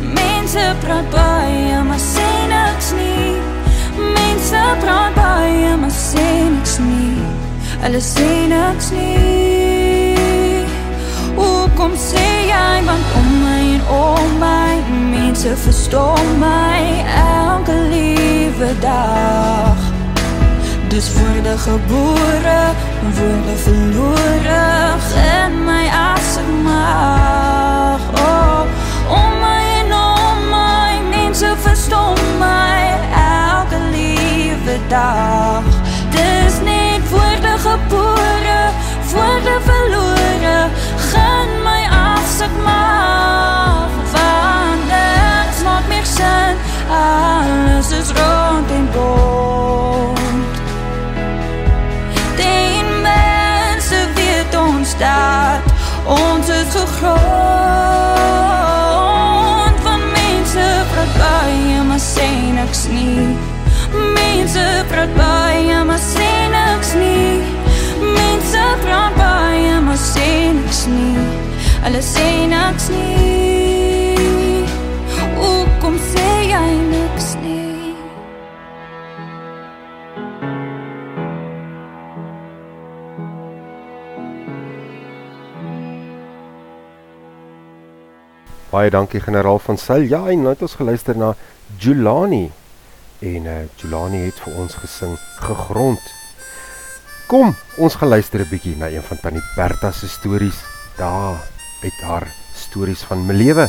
Mense 0.00 0.74
praat 0.80 1.08
baie 1.10 1.82
maar 1.88 2.04
sê 2.12 2.28
niks 2.52 2.92
nie. 2.98 3.40
Mense 4.18 4.62
praat 4.84 5.14
baie 5.14 5.76
maar 5.76 5.96
sê 6.10 6.28
niks 6.50 6.78
nie. 6.78 7.16
Hulle 7.80 8.00
sê 8.12 8.30
niks 8.52 8.90
nie 8.90 9.51
Hoekom 11.82 11.98
sê 11.98 12.46
jy 12.46 12.78
want 12.86 13.06
om 13.18 13.30
my 13.42 13.62
en 13.74 13.82
om 13.90 14.28
my 14.38 14.74
Mense 15.10 15.50
verstom 15.64 16.28
my 16.38 16.78
elke 17.18 17.74
liewe 17.90 18.70
dag 18.84 19.74
Dis 20.92 21.08
woorde 21.16 21.54
gebore, 21.58 22.60
woorde 23.18 23.54
verlore 23.64 24.62
in 25.34 25.52
my 25.64 25.86
asemhaal. 25.88 27.98
Oh, 28.14 28.62
om 29.18 29.32
my 29.42 29.62
en 29.80 29.92
om 29.92 30.38
my 30.52 30.92
mense 31.10 31.50
verstom 31.64 32.18
my 32.38 32.78
elke 33.24 33.78
liewe 33.90 34.76
dag. 34.88 35.64
Dis 36.14 36.54
net 36.62 37.02
woorde 37.10 37.54
gebore, 37.66 38.62
woorde 39.14 39.56
verlore, 39.64 40.60
gaan 40.60 40.70
my 40.70 40.81
asemhaal. 42.42 43.88
Want 44.12 44.80
dit 44.88 45.62
maak 45.64 45.86
meer 45.88 46.06
sin, 46.06 46.56
alles 46.88 47.90
is 47.90 48.08
rond 48.08 48.70
en 48.70 48.88
bont. 48.92 50.56
Die 52.36 52.84
mense 53.02 54.06
weet 54.14 54.56
ons 54.56 54.96
dat 54.98 55.60
ons 56.04 56.48
is 56.48 56.72
so 56.72 56.86
groot 56.86 57.12
van 59.82 60.00
mense 60.12 60.84
praat 60.92 61.12
baie 61.18 61.82
maar 61.82 61.98
sê 62.02 62.28
niks 62.58 62.86
nie 62.90 63.36
mense 64.14 64.84
praat 64.90 65.14
baie 65.16 65.31
niks 72.62 72.88
nie 72.94 74.62
hoekom 75.38 75.96
sê 76.12 76.28
jy 76.46 76.68
niks 76.90 77.34
nie 77.42 77.60
Baie 88.72 88.88
dankie 88.88 89.20
generaal 89.20 89.58
van 89.60 89.76
Sail. 89.76 90.06
Ja, 90.08 90.22
en 90.32 90.46
nou 90.46 90.54
het 90.54 90.62
ons 90.64 90.78
geluister 90.80 91.12
na 91.20 91.34
Julani. 91.76 92.46
En 93.20 93.44
uh 93.44 93.58
Julani 93.76 94.22
het 94.24 94.40
vir 94.40 94.56
ons 94.64 94.78
gesing 94.80 95.12
Gegrond. 95.44 96.00
Kom, 97.28 97.52
ons 97.76 98.00
gaan 98.00 98.14
luister 98.16 98.40
'n 98.40 98.48
bietjie 98.48 98.76
na 98.80 98.88
een 98.88 99.04
van 99.04 99.20
Tannie 99.20 99.44
Bertha 99.56 99.92
se 99.92 100.08
stories 100.08 100.64
daar 100.96 101.36
uit 101.84 102.00
haar 102.00 102.41
stories 102.62 103.02
van 103.08 103.26
my 103.26 103.34
lewe. 103.34 103.66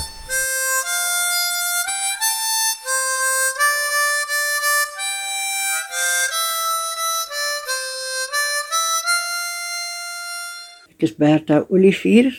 Ek 10.93 11.07
is 11.07 11.15
Bertha 11.17 11.63
Olivier. 11.69 12.29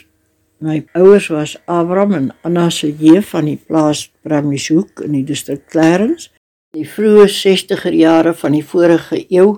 My 0.63 0.79
ouers 0.95 1.27
was 1.29 1.57
Abraham 1.67 2.13
en 2.13 2.31
Anna 2.47 2.69
se 2.71 2.89
jee 2.89 3.21
van 3.21 3.51
die 3.51 3.59
plaas 3.59 4.07
Bramnieshoek 4.23 5.03
in 5.05 5.19
die 5.19 5.25
distrik 5.27 5.67
Clarence. 5.69 6.31
Die 6.75 6.87
vroeë 6.87 7.27
60er 7.31 7.93
jare 7.95 8.33
van 8.33 8.55
die 8.55 8.63
vorige 8.63 9.19
eeu 9.27 9.57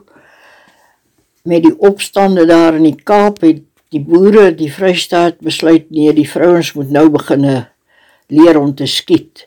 met 1.48 1.64
die 1.64 1.76
opstande 1.80 2.44
daar 2.50 2.76
in 2.76 2.90
die 2.90 2.98
Kaap 2.98 3.40
het 3.46 3.64
die 3.93 4.02
boere 4.04 4.52
die 4.56 4.71
Vrystaat 4.71 5.39
besluit 5.43 5.91
nee, 5.91 6.12
die 6.13 6.28
vrouens 6.28 6.73
moet 6.76 6.91
nou 6.91 7.08
begine 7.13 7.67
leer 8.28 8.60
om 8.60 8.73
te 8.76 8.88
skiet. 8.89 9.45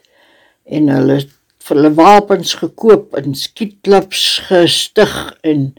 En 0.65 0.89
hulle 0.89 1.21
vir 1.21 1.77
hulle 1.77 1.93
wapens 1.95 2.55
gekoop 2.59 3.17
en 3.19 3.37
skietklubs 3.37 4.25
gestig 4.49 5.13
en 5.47 5.75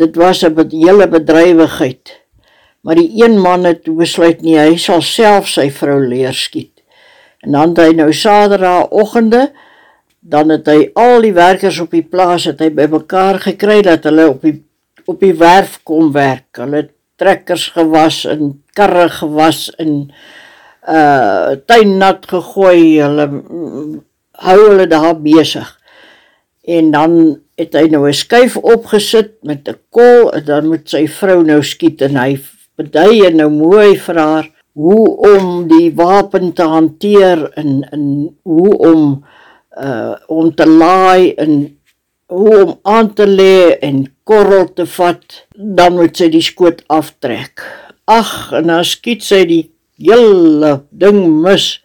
dit 0.00 0.16
was 0.16 0.44
'n 0.44 0.68
hele 0.70 1.08
bedrywigheid. 1.08 2.20
Maar 2.82 2.94
die 2.94 3.24
een 3.24 3.40
man 3.40 3.64
het 3.64 3.84
besluit 3.84 4.42
nie 4.42 4.58
hy 4.58 4.76
sal 4.76 5.02
self 5.02 5.48
sy 5.48 5.70
vrou 5.70 6.00
leer 6.06 6.34
skiet. 6.34 6.82
En 7.42 7.52
dan 7.52 7.74
hy 7.76 7.92
nou 7.92 8.12
Saterdagoggende 8.12 9.52
dan 10.20 10.48
het 10.48 10.66
hy 10.66 10.90
al 10.94 11.22
die 11.22 11.34
werkers 11.34 11.80
op 11.82 11.90
die 11.90 12.06
plaas 12.06 12.44
het 12.44 12.60
hy 12.60 12.70
bymekaar 12.70 13.40
gekry 13.42 13.80
dat 13.82 14.04
hulle 14.04 14.28
op 14.28 14.42
die 14.42 14.62
op 15.10 15.18
die 15.20 15.34
werf 15.34 15.80
kom 15.82 16.12
werk. 16.14 16.46
Hulle 16.54 16.76
het 16.76 16.91
trekkers 17.16 17.68
gewas 17.74 18.24
en 18.24 18.62
karre 18.76 19.08
gewas 19.08 19.70
en 19.78 20.12
uh 20.88 21.54
tuin 21.66 21.98
nat 21.98 22.26
gegooi. 22.26 23.00
Hulle 23.02 23.26
mm, 23.26 24.00
hou 24.46 24.58
hulle 24.68 24.86
daar 24.86 25.14
besig. 25.20 25.68
En 26.62 26.90
dan 26.90 27.14
het 27.58 27.74
hy 27.74 27.86
nou 27.90 28.08
'n 28.08 28.14
skuif 28.14 28.56
opgesit 28.56 29.38
met 29.42 29.68
'n 29.68 29.78
kol 29.90 30.32
en 30.32 30.44
dan 30.44 30.66
moet 30.66 30.88
sy 30.88 31.06
vrou 31.06 31.42
nou 31.42 31.62
skiet 31.62 32.02
en 32.02 32.16
hy 32.16 32.38
bedui 32.76 33.26
en 33.26 33.36
nou 33.36 33.50
mooi 33.50 33.98
vir 33.98 34.18
haar 34.18 34.50
hoe 34.72 35.06
om 35.36 35.68
die 35.68 35.92
wapen 35.94 36.52
te 36.52 36.62
hanteer 36.62 37.52
en 37.60 37.84
en 37.92 38.04
hoe 38.42 38.78
om 38.78 39.24
uh 39.82 40.14
om 40.26 40.54
te 40.54 40.66
laai 40.66 41.34
en 41.34 41.78
hoe 42.26 42.64
om 42.64 42.78
aan 42.82 43.12
te 43.14 43.26
lê 43.26 43.78
en 43.80 44.04
korrel 44.24 44.68
te 44.74 44.86
vat, 44.86 45.42
dan 45.54 45.96
moet 45.98 46.16
sy 46.16 46.28
die 46.32 46.44
skoot 46.44 46.82
aftrek. 46.92 47.62
Ag, 48.10 48.52
en 48.58 48.70
dan 48.70 48.84
skiet 48.86 49.24
sy 49.26 49.44
die 49.48 49.62
hele 50.00 50.82
ding 50.90 51.20
mis. 51.42 51.78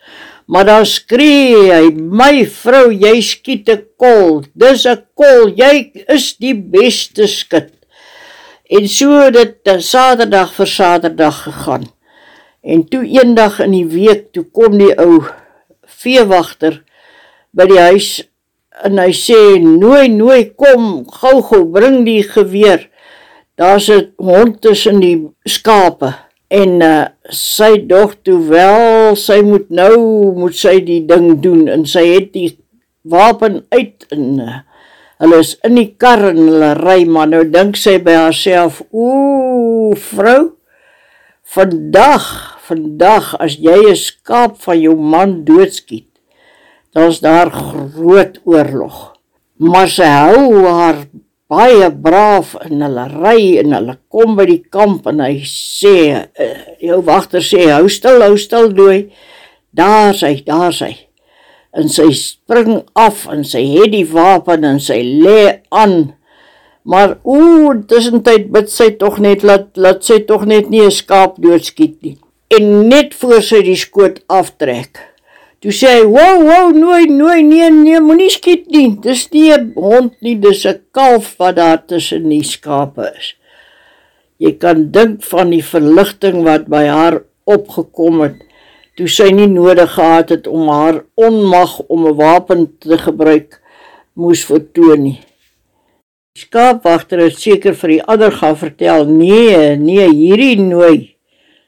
Maar 0.48 0.66
dan 0.66 0.86
skree 0.88 1.74
hy: 1.74 1.92
"My 1.92 2.46
vrou, 2.46 2.92
jy 2.92 3.22
skiet 3.22 3.70
'n 3.70 3.84
kol. 3.98 4.44
Dis 4.56 4.86
'n 4.86 5.04
kol. 5.14 5.50
Jy 5.50 5.92
is 6.08 6.38
die 6.38 6.56
beste 6.56 7.28
skut." 7.28 7.74
En 8.70 8.88
so 8.88 9.12
het 9.22 9.34
dit 9.34 9.84
Saterdag 9.84 10.54
vir 10.54 10.68
Saterdag 10.68 11.44
gegaan. 11.44 11.86
En 12.62 12.88
toe 12.88 13.06
eendag 13.06 13.60
in 13.60 13.72
die 13.72 13.86
week 13.88 14.32
toe 14.34 14.44
kom 14.44 14.78
die 14.78 14.92
ou 15.00 15.24
veewagter 15.86 16.84
by 17.56 17.66
die 17.70 17.80
huis 17.80 18.10
en 18.86 19.00
hy 19.02 19.12
sê 19.16 19.58
nooi 19.64 20.08
nooi 20.10 20.54
kom 20.56 21.06
gou-gou 21.20 21.66
bring 21.74 22.04
die 22.06 22.24
geweer. 22.24 22.90
Daar's 23.58 23.90
'n 23.90 24.14
hond 24.18 24.62
tussen 24.62 25.00
die 25.00 25.28
skape 25.46 26.14
en 26.48 26.82
uh, 26.82 27.08
sy 27.34 27.76
dog 27.90 28.16
toe 28.24 28.38
wel 28.48 29.16
sy 29.20 29.42
moet 29.44 29.68
nou 29.74 29.98
moet 30.38 30.56
sy 30.56 30.80
die 30.86 31.02
ding 31.08 31.36
doen 31.44 31.68
en 31.68 31.84
sy 31.90 32.06
het 32.14 32.32
die 32.36 32.54
wapen 33.08 33.66
uit 33.76 34.08
en 34.16 34.40
uh, 34.44 34.60
hulle 35.24 35.42
is 35.44 35.56
in 35.68 35.76
die 35.80 35.90
kar 36.00 36.30
en 36.30 36.40
hulle 36.40 36.72
ry 36.80 37.02
maar 37.10 37.28
nou 37.32 37.44
dink 37.52 37.80
sy 37.80 37.98
by 38.04 38.16
haarself 38.16 38.80
ooh 38.92 39.92
vrou 40.14 40.54
vandag 41.58 42.28
vandag 42.68 43.34
as 43.44 43.60
jy 43.60 43.92
'n 43.92 44.00
skaap 44.00 44.56
van 44.64 44.80
jou 44.80 44.96
man 44.96 45.44
doodskiet 45.44 46.07
daar's 46.96 47.20
daar 47.20 47.52
groot 47.52 48.40
oorlog. 48.44 49.14
Maar 49.58 49.90
sy 49.90 50.06
hou 50.06 50.66
haar 50.66 51.08
baie 51.48 51.88
braaf 51.92 52.56
en 52.60 52.84
hulle 52.84 53.06
ry 53.14 53.40
en 53.62 53.74
hulle 53.78 53.96
kom 54.12 54.36
by 54.36 54.46
die 54.50 54.62
kamp 54.74 55.08
en 55.08 55.24
hy 55.24 55.40
sê 55.48 56.28
jou 56.84 57.00
wagter 57.08 57.44
sê 57.44 57.70
hou 57.72 57.88
stil, 57.92 58.22
hou 58.26 58.36
stil 58.40 58.70
dooi. 58.76 59.08
Daar 59.72 60.14
sy, 60.18 60.38
daar 60.46 60.76
sy. 60.76 60.94
En 61.78 61.90
sy 61.94 62.10
spring 62.18 62.82
af 62.98 63.26
en 63.32 63.44
sy 63.48 63.64
het 63.76 63.94
die 63.94 64.06
wapen 64.12 64.66
en 64.68 64.80
sy 64.84 65.00
lê 65.06 65.42
aan. 65.70 66.14
Maar 66.88 67.18
ooh, 67.28 67.76
tussentyd 67.88 68.48
bid 68.54 68.72
sy 68.72 68.94
tog 69.00 69.20
net 69.24 69.44
laat 69.48 69.76
laat 69.76 70.06
sy 70.08 70.22
tog 70.28 70.46
net 70.48 70.70
nie 70.72 70.86
'n 70.86 70.92
skaap 70.92 71.36
doodskiet 71.44 72.02
nie. 72.02 72.18
En 72.48 72.88
net 72.88 73.14
voor 73.14 73.42
sy 73.42 73.62
die 73.62 73.76
skoot 73.76 74.24
aftrek. 74.28 75.07
Toe 75.62 75.74
sê 75.74 75.90
hy: 75.90 76.04
"Wow, 76.06 76.44
wow, 76.46 76.68
nooi, 76.70 77.08
nooi, 77.10 77.42
nee, 77.42 77.70
nee, 77.74 78.00
moenie 78.00 78.30
skiet 78.30 78.68
nie. 78.70 78.90
Dis 79.02 79.26
nie 79.34 79.52
'n 79.54 79.74
hond 79.76 80.14
nie, 80.22 80.36
dis 80.36 80.66
'n 80.66 80.82
kalf 80.92 81.34
wat 81.40 81.56
daar 81.56 81.82
tussen 81.86 82.30
die 82.30 82.44
skape 82.44 83.14
is." 83.18 83.34
Jy 84.38 84.52
kan 84.62 84.92
dink 84.92 85.24
van 85.24 85.50
die 85.50 85.64
verligting 85.64 86.44
wat 86.44 86.68
by 86.70 86.86
haar 86.86 87.24
opgekom 87.46 88.22
het 88.22 88.38
toe 88.98 89.08
sy 89.08 89.32
nie 89.34 89.48
nodig 89.48 89.92
gehad 89.94 90.30
het 90.30 90.48
om 90.48 90.70
haar 90.70 91.04
onmag 91.16 91.80
om 91.90 92.06
'n 92.08 92.16
wapen 92.16 92.78
te 92.80 92.98
gebruik 92.98 93.62
moes 94.14 94.46
vertoon 94.46 95.04
nie. 95.04 95.20
Die 96.34 96.42
skaapwagter 96.46 97.20
het 97.20 97.38
seker 97.38 97.74
vir 97.74 97.90
die 97.90 98.04
ander 98.04 98.32
gaan 98.32 98.58
vertel: 98.58 99.06
"Nee, 99.06 99.76
nee, 99.76 100.10
hierdie 100.10 100.62
nooi 100.62 101.17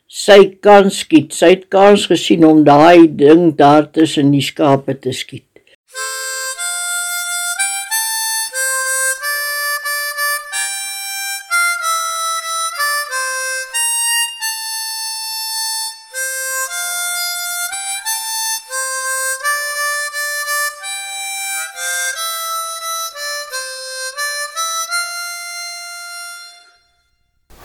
Sy 0.10 0.55
kan 0.66 0.88
skiet. 0.89 1.36
Sy 1.38 1.51
het 1.51 1.68
kans 1.70 2.07
gesien 2.10 2.41
om 2.47 2.64
daai 2.66 3.05
ding 3.14 3.51
daar 3.53 3.86
tussen 3.93 4.32
die 4.34 4.41
skape 4.41 4.97
te 4.97 5.14
skiet. 5.14 5.45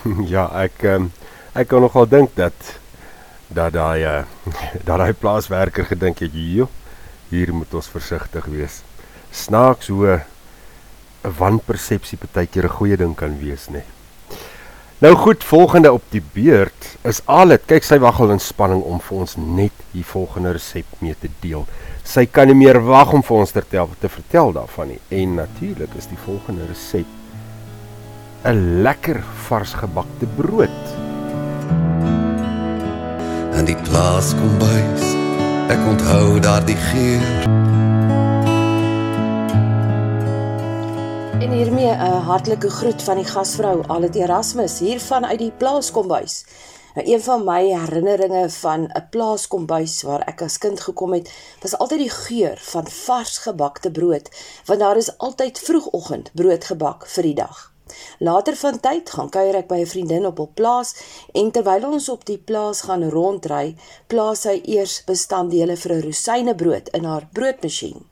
Ja, 0.35 0.51
ek 0.61 0.83
um, 0.85 1.09
ek 1.55 1.69
kan 1.69 1.81
nogal 1.81 2.07
dink 2.07 2.35
dat 2.37 2.55
dat 3.55 3.73
daai 3.73 4.05
uh, 4.05 4.23
dat 4.87 4.99
daai 4.99 5.13
plaaswerker 5.13 5.85
gedink 5.85 6.19
het, 6.19 6.33
"Jo, 6.35 6.69
hier 7.31 7.55
moet 7.55 7.75
ons 7.75 7.89
versigtig 7.89 8.45
wees." 8.45 8.83
Snaaks 9.31 9.89
hoe 9.89 10.21
'n 11.25 11.33
wanpersepsie 11.39 12.19
baie 12.33 12.47
keer 12.47 12.65
'n 12.65 12.77
goeie 12.79 12.97
ding 12.97 13.15
kan 13.15 13.39
wees, 13.39 13.69
nê. 13.69 13.73
Nee. 13.73 13.85
Nou 15.05 15.15
goed, 15.17 15.45
volgende 15.45 15.93
op 15.93 16.03
die 16.09 16.23
beurt 16.33 16.97
is 17.03 17.19
Alet. 17.27 17.67
Kyk, 17.67 17.85
sy 17.85 17.99
wag 18.01 18.21
al 18.23 18.31
in 18.33 18.41
spanning 18.41 18.81
om 18.89 19.03
vir 19.03 19.19
ons 19.25 19.35
net 19.37 19.83
die 19.93 20.05
volgende 20.07 20.55
resep 20.57 20.87
mee 21.05 21.17
te 21.21 21.29
deel. 21.43 21.67
Sy 22.09 22.25
kan 22.31 22.49
nie 22.49 22.57
meer 22.57 22.79
wag 22.87 23.13
om 23.13 23.25
vir 23.27 23.43
ons 23.43 23.53
te 23.53 23.61
vertel, 23.61 23.91
te 24.01 24.09
vertel 24.09 24.55
daarvan 24.57 24.95
nie. 24.95 25.01
En 25.13 25.35
natuurlik 25.43 25.93
is 26.01 26.09
die 26.09 26.21
volgende 26.25 26.71
resep 26.71 27.07
'n 28.45 28.83
lekker 28.83 29.21
vars 29.49 29.75
gebakte 29.75 30.27
brood. 30.37 31.04
En 33.55 33.65
die 33.65 33.77
plaas 33.87 34.33
kom 34.35 34.55
bys. 34.59 35.03
Ek 35.71 35.83
onthou 35.87 36.41
daardie 36.43 36.77
geur. 36.91 37.27
En 41.39 41.51
hiermee 41.51 41.93
'n 41.95 42.23
hartlike 42.27 42.71
groet 42.71 43.03
van 43.03 43.17
die 43.17 43.31
gasvrou 43.31 43.83
Alet 43.87 44.15
Erasmus 44.15 44.79
hier 44.79 45.01
vanuit 45.01 45.39
die 45.39 45.53
plaas 45.57 45.91
kombuis. 45.91 46.45
Nou 46.95 47.07
een 47.07 47.23
van 47.23 47.45
my 47.45 47.63
herinneringe 47.71 48.51
van 48.51 48.81
'n 48.91 49.07
plaas 49.11 49.47
kombuis 49.47 50.03
waar 50.03 50.21
ek 50.21 50.43
as 50.43 50.59
kind 50.59 50.81
gekom 50.81 51.13
het, 51.13 51.31
was 51.63 51.79
altyd 51.79 51.99
die 51.99 52.11
geur 52.11 52.59
van 52.61 52.87
vars 52.87 53.39
gebakte 53.39 53.91
brood, 53.91 54.31
want 54.65 54.81
daar 54.81 54.97
is 54.97 55.19
altyd 55.19 55.59
vroegoggend 55.59 56.31
brood 56.35 56.65
gebak 56.65 57.07
vir 57.07 57.23
die 57.23 57.35
dag. 57.35 57.74
Later 58.19 58.57
van 58.57 58.81
tyd 58.81 59.11
gaan 59.11 59.29
kuier 59.29 59.57
ek 59.59 59.69
by 59.69 59.79
'n 59.81 59.93
vriendin 59.93 60.27
op 60.27 60.39
op 60.39 60.55
plaas 60.61 60.95
en 61.41 61.51
terwyl 61.51 61.85
ons 61.93 62.09
op 62.09 62.25
die 62.25 62.39
plaas 62.39 62.81
gaan 62.89 63.05
rondry, 63.11 63.77
plaas 64.07 64.41
sy 64.47 64.57
eers 64.65 65.03
bestanddele 65.05 65.77
vir 65.77 65.93
'n 65.93 66.05
rosynebrood 66.07 66.89
in 66.89 67.05
haar 67.05 67.29
broodmasjien. 67.33 68.07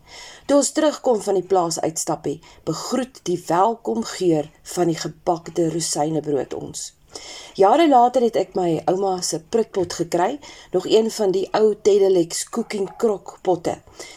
Toe 0.46 0.56
ons 0.56 0.72
terugkom 0.72 1.20
van 1.20 1.34
die 1.34 1.48
plaas 1.52 1.80
uitstappie, 1.80 2.40
begroet 2.64 3.20
die 3.24 3.42
welkom 3.46 4.04
geur 4.04 4.50
van 4.62 4.86
die 4.86 5.00
gebakte 5.06 5.70
rosynebrood 5.70 6.54
ons. 6.54 6.92
Jare 7.54 7.88
later 7.88 8.22
het 8.24 8.36
ek 8.40 8.54
my 8.56 8.80
ouma 8.88 9.18
se 9.20 9.36
prutpot 9.52 9.92
gekry, 9.92 10.38
nog 10.72 10.86
een 10.88 11.10
van 11.10 11.34
die 11.34 11.44
ou 11.52 11.74
Tedelex 11.82 12.46
cooking 12.48 12.88
crock 12.96 13.38
potte 13.42 13.74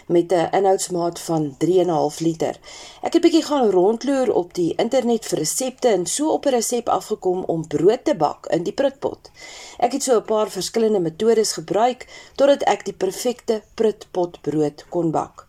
met 0.08 0.32
'n 0.32 0.48
inhoudsmaat 0.52 1.20
van 1.20 1.56
3.5 1.58 2.20
liter. 2.20 2.56
Ek 3.02 3.14
het 3.14 3.22
bietjie 3.22 3.44
gaan 3.44 3.70
rondloer 3.70 4.34
op 4.34 4.54
die 4.54 4.74
internet 4.76 5.26
vir 5.26 5.40
resepte 5.40 5.88
en 5.88 6.06
so 6.06 6.30
op 6.30 6.46
'n 6.46 6.50
resep 6.50 6.90
afgekom 6.90 7.44
om 7.44 7.68
brood 7.68 8.06
te 8.06 8.16
bak 8.16 8.46
in 8.46 8.64
die 8.64 8.74
prutpot. 8.74 9.32
Ek 9.78 9.92
het 9.92 10.04
so 10.04 10.16
'n 10.16 10.26
paar 10.26 10.50
verskillende 10.50 11.00
metodes 11.00 11.52
gebruik 11.52 12.08
totdat 12.36 12.64
ek 12.64 12.86
die 12.86 12.94
perfekte 12.94 13.62
prutpot 13.74 14.42
brood 14.42 14.86
kon 14.90 15.12
bak. 15.12 15.45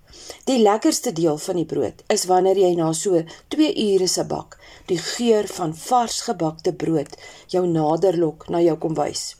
Die 0.46 0.58
lekkerste 0.62 1.12
deel 1.12 1.38
van 1.42 1.56
die 1.60 1.68
brood 1.68 2.02
is 2.12 2.26
wanneer 2.30 2.58
jy 2.60 2.74
na 2.78 2.92
so 2.92 3.22
2 3.54 3.72
ure 3.86 4.08
se 4.08 4.24
bak 4.24 4.58
die 4.90 4.98
geur 5.02 5.48
van 5.56 5.74
vars 5.74 6.20
gebakte 6.28 6.72
brood 6.84 7.16
jou 7.54 7.64
naderlok 7.66 8.48
na 8.54 8.60
jou 8.62 8.76
kombuis. 8.78 9.34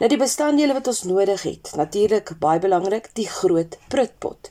Nou 0.00 0.08
die 0.08 0.20
bestanddele 0.20 0.76
wat 0.76 0.86
ons 0.88 1.02
nodig 1.10 1.42
het, 1.44 1.72
natuurlik 1.76 2.32
baie 2.40 2.60
belangrik, 2.62 3.10
die 3.18 3.26
groot 3.28 3.76
prutpot. 3.92 4.50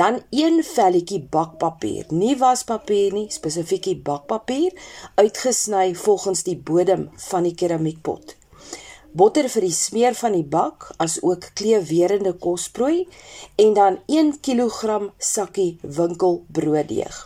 Dan 0.00 0.22
een 0.34 0.62
velletjie 0.66 1.20
bakpapier, 1.36 2.08
nie 2.10 2.34
waspapier 2.40 3.14
nie, 3.14 3.28
spesifiekie 3.30 3.94
bakpapier, 4.08 4.74
uitgesny 5.20 5.92
volgens 5.94 6.42
die 6.48 6.56
bodem 6.72 7.10
van 7.28 7.46
die 7.46 7.54
keramiekpot 7.54 8.36
botter 9.16 9.48
vir 9.52 9.64
die 9.66 9.74
smeer 9.74 10.16
van 10.18 10.36
die 10.36 10.44
bak, 10.56 10.90
as 11.02 11.18
ook 11.22 11.50
kleewerende 11.58 12.34
kosprooi 12.42 13.06
en 13.62 13.72
dan 13.78 13.98
1 14.06 14.36
kg 14.44 15.00
sakkie 15.18 15.78
winkelbrooddeeg. 15.82 17.24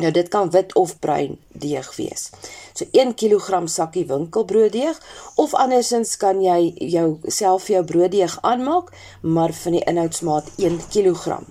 Nou 0.00 0.10
dit 0.14 0.28
kan 0.32 0.50
wit 0.54 0.74
of 0.78 0.98
bruin 1.02 1.38
deeg 1.52 1.88
wees. 1.96 2.30
So 2.74 2.86
1 2.92 3.14
kg 3.18 3.62
sakkie 3.68 4.06
winkelbrooddeeg 4.06 5.00
of 5.36 5.54
andersins 5.54 6.16
kan 6.16 6.42
jy 6.42 6.74
jouself 6.94 7.68
jou 7.68 7.84
brooddeeg 7.84 8.38
aanmaak, 8.40 8.92
maar 9.22 9.52
van 9.62 9.78
die 9.78 9.84
inhoudsmaat 9.84 10.52
1 10.56 10.78
kg. 10.94 11.42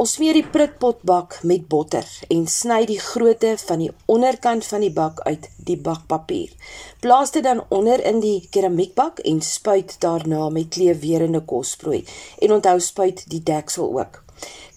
Ons 0.00 0.14
smeer 0.16 0.32
die 0.32 0.46
prutpotbak 0.48 1.34
met 1.44 1.66
botter 1.68 2.06
en 2.32 2.46
sny 2.48 2.86
die 2.88 2.96
grootte 3.04 3.50
van 3.60 3.82
die 3.82 3.90
onderkant 4.08 4.64
van 4.64 4.80
die 4.80 4.92
bak 4.96 5.20
uit 5.26 5.50
die 5.68 5.76
bakpapier. 5.76 6.54
Plaas 7.04 7.34
dit 7.34 7.44
dan 7.44 7.60
onder 7.68 8.00
in 8.08 8.22
die 8.24 8.38
keramiekbak 8.54 9.20
en 9.28 9.42
spuit 9.44 9.98
daarna 10.00 10.48
met 10.56 10.72
kleewerende 10.72 11.44
kosprooi 11.52 12.00
en 12.40 12.56
onthou 12.56 12.78
spuit 12.80 13.26
die 13.28 13.42
deksel 13.44 13.92
ook. 14.00 14.22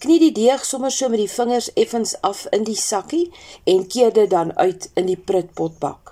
Knie 0.04 0.20
die 0.26 0.34
deeg 0.42 0.68
sommer 0.68 0.92
so 0.92 1.08
met 1.08 1.24
die 1.24 1.32
vingers 1.38 1.70
effens 1.72 2.18
af 2.20 2.44
in 2.52 2.68
die 2.68 2.76
sakkie 2.76 3.30
en 3.64 3.86
keer 3.88 4.12
dit 4.12 4.28
dan 4.28 4.52
uit 4.60 4.90
in 4.92 5.08
die 5.08 5.16
prutpotbak. 5.16 6.03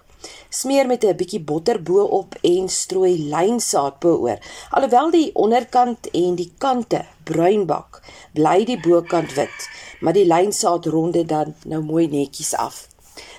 Smeer 0.53 0.87
met 0.87 1.05
'n 1.05 1.17
bietjie 1.17 1.41
botter 1.41 1.79
bo-op 1.83 2.35
en 2.41 2.69
strooi 2.69 3.15
lynsaad 3.35 3.95
bo-oor. 3.99 4.39
Alhoewel 4.71 5.11
die 5.11 5.31
onderkant 5.35 6.11
en 6.11 6.35
die 6.35 6.53
kante 6.59 7.01
bruin 7.25 7.65
bak, 7.67 8.03
bly 8.33 8.65
die 8.65 8.81
bokant 8.81 9.33
wit, 9.35 9.69
maar 10.01 10.13
die 10.13 10.27
lynsaad 10.27 10.87
rond 10.87 11.13
dit 11.13 11.29
dan 11.29 11.55
nou 11.65 11.83
mooi 11.83 12.07
netjies 12.07 12.55
af. 12.55 12.89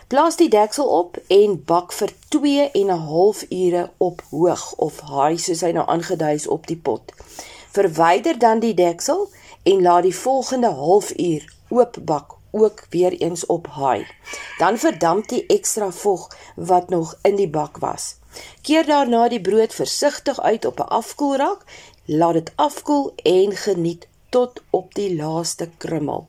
Plaas 0.08 0.36
die 0.42 0.50
deksel 0.50 0.88
op 0.88 1.22
en 1.28 1.64
bak 1.66 1.94
vir 1.94 2.10
2 2.28 2.70
en 2.72 2.88
'n 2.88 3.06
half 3.14 3.46
ure 3.50 3.90
op 3.98 4.22
hoog 4.30 4.74
of 4.76 5.00
high 5.00 5.38
soos 5.38 5.62
hy 5.62 5.72
nou 5.72 5.88
aangedui 5.88 6.34
is 6.34 6.48
op 6.48 6.68
die 6.68 6.82
pot. 6.82 7.14
Verwyder 7.72 8.40
dan 8.40 8.60
die 8.60 8.74
deksel 8.74 9.30
en 9.64 9.82
laat 9.82 10.04
die 10.04 10.16
volgende 10.16 10.70
halfuur 10.70 11.54
oop 11.70 11.98
bak 12.02 12.42
ook 12.54 12.86
weer 12.90 13.12
eens 13.12 13.46
op 13.46 13.68
haai. 13.68 14.08
Dan 14.58 14.78
verdamp 14.78 15.28
die 15.28 15.46
ekstra 15.46 15.92
vog 15.92 16.30
wat 16.56 16.90
nog 16.90 17.18
in 17.22 17.36
die 17.36 17.50
bak 17.50 17.78
was. 17.78 18.16
Keer 18.62 18.86
daarna 18.86 19.28
die 19.30 19.42
brood 19.42 19.74
versigtig 19.74 20.42
uit 20.42 20.66
op 20.66 20.80
'n 20.80 20.94
afkoelrak, 21.02 21.66
laat 22.06 22.34
dit 22.34 22.52
afkoel 22.56 23.14
en 23.16 23.52
geniet 23.52 24.08
tot 24.30 24.62
op 24.70 24.94
die 24.94 25.16
laaste 25.16 25.70
krummel. 25.78 26.28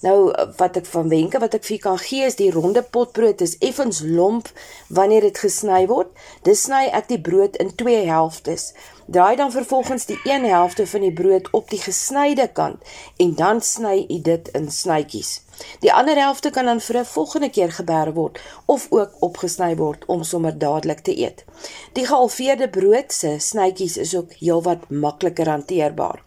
Nou 0.00 0.34
wat 0.56 0.76
ek 0.76 0.86
van 0.86 1.08
wenke 1.08 1.38
wat 1.38 1.54
ek 1.54 1.64
vir 1.64 1.78
kan 1.78 2.00
gee 2.02 2.26
is 2.26 2.38
die 2.40 2.50
ronde 2.50 2.82
potbrood 2.82 3.40
is 3.40 3.54
effens 3.58 4.02
lomp 4.02 4.50
wanneer 4.98 5.20
dit 5.20 5.38
gesny 5.38 5.86
word. 5.86 6.10
Dis 6.42 6.66
sny 6.66 6.86
ek 6.92 7.08
die 7.12 7.20
brood 7.20 7.56
in 7.62 7.74
twee 7.74 8.02
helftes. 8.10 8.72
Draai 9.06 9.36
dan 9.36 9.52
vervolgens 9.52 10.06
die 10.06 10.20
een 10.24 10.44
helfte 10.44 10.86
van 10.86 11.00
die 11.00 11.12
brood 11.12 11.50
op 11.50 11.70
die 11.70 11.78
gesnyde 11.78 12.48
kant 12.52 12.82
en 13.16 13.34
dan 13.34 13.60
sny 13.60 14.06
u 14.08 14.20
dit 14.20 14.48
in 14.48 14.70
snytjies. 14.70 15.40
Die 15.80 15.92
ander 15.92 16.18
helfte 16.18 16.50
kan 16.50 16.64
dan 16.64 16.80
vir 16.80 16.98
'n 16.98 17.04
volgende 17.04 17.50
keer 17.50 17.72
geberg 17.72 18.14
word 18.14 18.40
of 18.64 18.86
ook 18.90 19.12
opgesny 19.20 19.76
word 19.76 20.04
om 20.06 20.22
sommer 20.22 20.58
dadelik 20.58 21.00
te 21.00 21.18
eet. 21.18 21.44
Die 21.92 22.06
gehalveerde 22.06 22.68
brood 22.68 23.12
se 23.12 23.38
snytjies 23.38 23.96
is 23.96 24.16
ook 24.16 24.32
heelwat 24.32 24.90
makliker 24.90 25.48
hanteerbaar. 25.48 26.25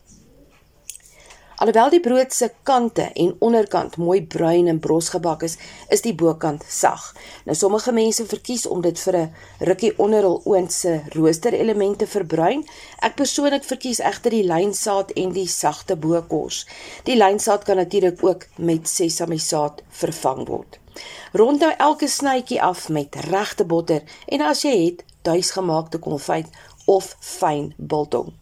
Alhoewel 1.60 1.89
die 1.91 1.99
brood 1.99 2.32
se 2.32 2.47
kante 2.64 3.10
en 3.20 3.34
onderkant 3.43 3.97
mooi 3.99 4.22
bruin 4.24 4.68
en 4.72 4.78
bros 4.80 5.10
gebak 5.12 5.41
is, 5.43 5.57
is 5.91 6.03
die 6.05 6.14
bokant 6.16 6.64
sag. 6.64 7.10
Nou 7.43 7.55
sommige 7.60 7.91
mense 7.91 8.24
verkies 8.32 8.64
om 8.72 8.80
dit 8.86 8.99
vir 8.99 9.18
'n 9.18 9.34
rukkie 9.68 9.91
onder 9.97 10.24
hul 10.24 10.39
oond 10.45 10.72
se 10.72 11.01
roosterelemente 11.18 12.07
verbruin. 12.07 12.64
Ek 13.01 13.16
persoonlik 13.16 13.64
verkies 13.64 13.99
egter 13.99 14.32
die 14.32 14.47
lynsaad 14.47 15.12
en 15.12 15.32
die 15.32 15.47
sagte 15.47 15.95
bokors. 15.95 16.66
Die 17.03 17.18
lynsaad 17.18 17.64
kan 17.64 17.76
natuurlik 17.76 18.24
ook 18.24 18.47
met 18.55 18.88
sesamisaad 18.88 19.84
vervang 19.89 20.47
word. 20.47 20.80
Rond 21.34 21.60
nou 21.60 21.74
elke 21.78 22.07
snytjie 22.07 22.62
af 22.62 22.89
met 22.89 23.16
regte 23.16 23.66
botter 23.66 24.01
en 24.28 24.41
as 24.41 24.62
jy 24.62 24.86
het, 24.86 25.03
tuisgemaakte 25.22 25.97
konfyt 25.97 26.47
of 26.86 27.16
fyn 27.20 27.74
biltong. 27.78 28.34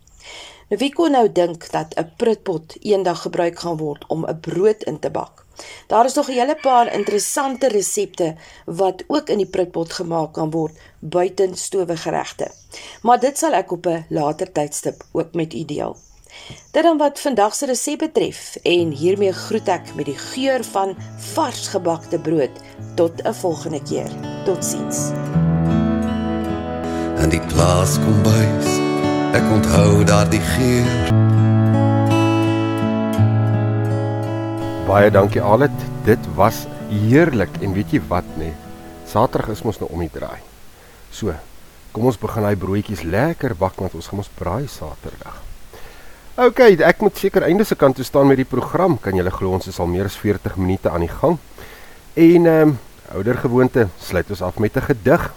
Nou 0.68 0.80
wie 0.82 0.91
kon 0.91 1.13
nou 1.15 1.28
dink 1.32 1.70
dat 1.72 1.95
'n 1.95 2.11
prutpot 2.18 2.76
eendag 2.82 3.22
gebruik 3.22 3.59
gaan 3.59 3.78
word 3.78 4.03
om 4.07 4.26
'n 4.26 4.39
brood 4.39 4.84
in 4.84 4.99
te 4.99 5.09
bak? 5.09 5.45
Daar 5.88 6.05
is 6.05 6.13
nog 6.13 6.28
'n 6.28 6.32
hele 6.32 6.57
paar 6.61 6.93
interessante 6.93 7.68
resepte 7.68 8.36
wat 8.65 9.03
ook 9.07 9.30
in 9.30 9.38
die 9.38 9.49
prutpot 9.49 9.93
gemaak 9.93 10.34
kan 10.34 10.51
word 10.51 10.74
buiten 10.99 11.55
stowwe 11.55 11.97
geregte. 11.97 12.51
Maar 13.01 13.20
dit 13.20 13.38
sal 13.38 13.51
ek 13.51 13.72
op 13.72 13.86
'n 13.86 14.05
later 14.09 14.51
tydstip 14.51 15.03
ook 15.11 15.34
met 15.34 15.53
u 15.53 15.65
deel. 15.65 15.97
Dit 16.72 16.84
dan 16.84 16.97
wat 16.97 17.20
vandag 17.20 17.55
se 17.55 17.65
resep 17.65 17.97
betref 17.97 18.55
en 18.63 18.91
hiermee 18.91 19.32
groet 19.32 19.68
ek 19.68 19.95
met 19.95 20.05
die 20.05 20.18
geur 20.18 20.63
van 20.63 20.97
vars 21.18 21.68
gebakte 21.68 22.20
brood 22.20 22.51
tot 22.95 23.24
'n 23.24 23.34
volgende 23.34 23.82
keer. 23.82 24.11
Totsiens. 24.45 25.11
En 27.18 27.30
die 27.30 27.41
plaas 27.41 27.95
kom 27.95 28.24
bys 28.24 28.86
Ek 29.36 29.43
onthou 29.51 30.05
daardie 30.07 30.39
geur. 30.39 30.88
Baie 34.88 35.09
dankie 35.11 35.41
Alet. 35.43 35.73
Dit 36.07 36.23
was 36.38 36.61
heerlik 36.88 37.51
en 37.59 37.73
weet 37.75 37.91
jy 37.91 37.99
wat 38.07 38.28
nê? 38.39 38.53
Saterdag 39.07 39.51
is 39.57 39.65
mos 39.67 39.82
nou 39.82 39.89
om 39.91 39.99
die 40.05 40.11
draai. 40.13 40.39
So, 41.11 41.36
kom 41.91 42.07
ons 42.07 42.19
begin 42.21 42.47
daai 42.47 42.55
broodjies 42.59 43.03
lekker 43.03 43.57
bak 43.59 43.75
want 43.82 43.97
ons 43.99 44.07
gaan 44.07 44.23
ons 44.23 44.32
braai 44.39 44.69
Saterdag. 44.71 45.41
OK, 46.39 46.63
ek 46.88 47.03
moet 47.03 47.19
seker 47.19 47.49
einde 47.49 47.67
se 47.67 47.75
kant 47.75 47.99
toe 47.99 48.07
staan 48.07 48.32
met 48.32 48.39
die 48.39 48.47
program. 48.47 48.95
Kan 48.95 49.19
julle 49.19 49.34
glo 49.36 49.57
ons 49.57 49.67
is 49.67 49.82
al 49.84 49.91
meer 49.91 50.07
as 50.07 50.15
40 50.21 50.55
minute 50.55 50.88
aan 50.88 51.03
die 51.03 51.11
gang. 51.11 51.36
En 52.15 52.47
ehm 52.47 52.71
um, 52.71 52.78
ouer 53.17 53.38
gewoonte 53.39 53.89
sluit 54.03 54.32
ons 54.32 54.41
af 54.43 54.59
met 54.59 54.78
'n 54.78 54.88
gedig. 54.88 55.34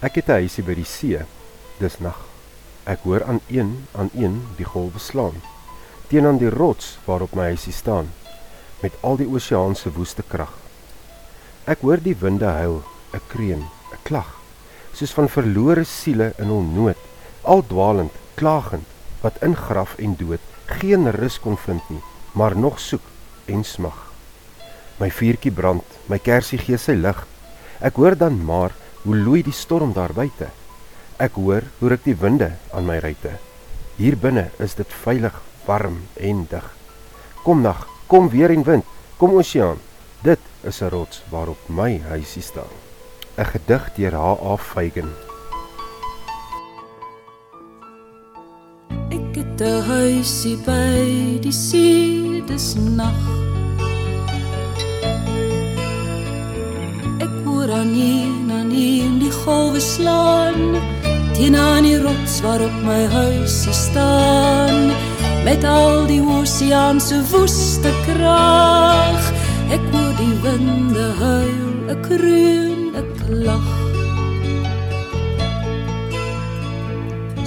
Ek 0.00 0.14
het 0.14 0.28
'n 0.28 0.40
huisie 0.40 0.64
by 0.64 0.74
die 0.74 0.88
see. 0.88 1.20
Dis 1.78 2.00
nag. 2.00 2.29
Ek 2.90 3.04
hoor 3.06 3.22
aan 3.24 3.38
een 3.46 3.86
aan 3.94 4.10
een 4.18 4.40
die 4.58 4.66
golwe 4.66 4.98
slaan 4.98 5.38
teen 6.10 6.26
aan 6.26 6.40
die 6.42 6.50
rots 6.50 6.96
waarop 7.06 7.36
my 7.38 7.52
huisie 7.52 7.72
staan 7.72 8.08
met 8.82 8.96
al 9.06 9.20
die 9.20 9.28
oseaan 9.30 9.76
se 9.78 9.92
woeste 9.94 10.24
krag. 10.26 10.50
Ek 11.70 11.84
hoor 11.86 12.02
die 12.02 12.16
winde 12.18 12.50
huil, 12.58 12.82
'n 13.14 13.22
kreun, 13.30 13.62
'n 13.94 14.02
klag, 14.02 14.30
soos 14.92 15.12
van 15.14 15.28
verlore 15.28 15.84
siele 15.84 16.32
in 16.38 16.50
hul 16.50 16.66
nood, 16.66 17.00
al 17.42 17.62
dwaalend, 17.62 18.14
klagend, 18.34 18.86
wat 19.22 19.42
in 19.42 19.54
graf 19.56 19.94
en 19.98 20.16
dood 20.16 20.40
geen 20.66 21.10
rus 21.10 21.38
kon 21.38 21.56
vind 21.56 21.82
nie, 21.90 22.02
maar 22.32 22.56
nog 22.56 22.80
soek 22.80 23.02
en 23.46 23.64
smag. 23.64 23.98
My 24.98 25.10
vuurtjie 25.10 25.52
brand, 25.52 25.84
my 26.06 26.18
kersie 26.18 26.58
gee 26.58 26.78
sy 26.78 26.92
lig. 26.92 27.26
Ek 27.80 27.96
hoor 27.96 28.16
dan 28.16 28.44
maar 28.44 28.74
hoe 29.02 29.16
loei 29.16 29.42
die 29.42 29.52
storm 29.52 29.92
daar 29.92 30.12
buite. 30.12 30.50
Ek 31.20 31.36
hoor 31.36 31.66
hoe 31.78 31.90
ruk 31.92 32.04
die 32.06 32.16
winde 32.16 32.54
aan 32.72 32.86
my 32.88 32.96
ruite. 33.04 33.34
Hier 34.00 34.14
binne 34.16 34.46
is 34.64 34.72
dit 34.78 34.88
veilig 35.02 35.34
warm 35.66 35.98
en 36.16 36.46
dig. 36.48 36.64
Kom 37.44 37.60
nag, 37.60 37.82
kom 38.08 38.30
weer 38.32 38.48
en 38.54 38.64
wind, 38.64 38.86
kom 39.20 39.36
oseaan. 39.36 39.76
Dit 40.24 40.40
is 40.64 40.80
'n 40.80 40.88
rots 40.88 41.20
waarop 41.28 41.60
my 41.68 42.00
huisie 42.08 42.42
staan. 42.42 42.72
'n 43.36 43.44
Gedig 43.44 43.92
deur 43.96 44.14
H.A. 44.16 44.56
Feigen. 44.56 45.12
Ek 49.12 49.36
het 49.36 49.60
'n 49.60 49.82
huisie 49.92 50.56
by 50.64 51.38
die 51.44 51.52
see, 51.52 52.42
dis 52.46 52.74
nag. 52.74 53.20
Ek 57.20 57.34
hoor 57.44 57.70
aan 57.70 57.92
nie, 57.92 58.24
aan 58.48 58.68
nie 58.68 59.18
die 59.20 59.32
golwe 59.44 59.80
slaan 59.80 60.99
teen 61.40 61.56
aan 61.56 61.82
die 61.82 61.96
rots 61.96 62.40
waarop 62.44 62.72
my 62.84 63.06
huisie 63.08 63.72
staan 63.72 64.90
met 65.44 65.64
al 65.64 66.04
die 66.06 66.20
oseaan 66.20 67.00
se 67.00 67.16
woeste 67.30 67.92
krag. 68.04 69.30
Ek 69.72 69.80
hoor 69.92 70.12
die 70.18 70.34
winde 70.44 71.06
huil, 71.16 71.70
ek 71.94 72.02
kreun, 72.04 72.92
ek 73.00 73.24
lag. 73.46 73.70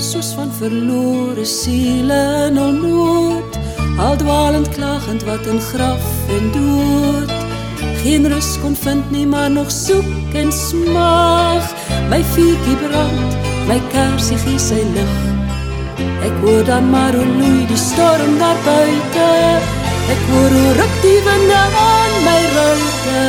Soos 0.01 0.33
van 0.39 0.49
verlore 0.57 1.45
siele 1.45 2.49
in 2.49 2.57
onnood, 2.57 3.61
al 4.01 4.17
dwaalend 4.17 4.73
klagend 4.73 5.21
wat 5.29 5.45
in 5.45 5.61
graf 5.69 6.11
en 6.33 6.49
dood. 6.57 7.37
Geen 8.01 8.25
rus 8.25 8.55
kon 8.65 8.73
vind 8.73 9.05
nie, 9.13 9.27
maar 9.29 9.51
nog 9.53 9.69
soek 9.71 10.33
en 10.33 10.49
smag. 10.51 11.73
My 12.09 12.23
vuurtjie 12.33 12.79
brand, 12.87 13.52
my 13.68 13.80
kersie 13.91 14.38
gee 14.43 14.59
sy 14.59 14.82
lig. 14.95 15.16
Ek 16.28 16.36
hoor 16.43 16.64
dan 16.68 16.89
maar 16.91 17.16
hoe 17.16 17.28
loei 17.39 17.66
die 17.70 17.80
storm 17.80 18.38
daar 18.39 18.59
buite. 18.66 19.30
Ek 20.14 20.22
hoor 20.32 20.51
hoe 20.57 20.72
ruk 20.80 20.95
die 21.03 21.20
winde 21.28 21.61
aan 21.84 22.14
my 22.28 22.41
ruite. 22.55 23.24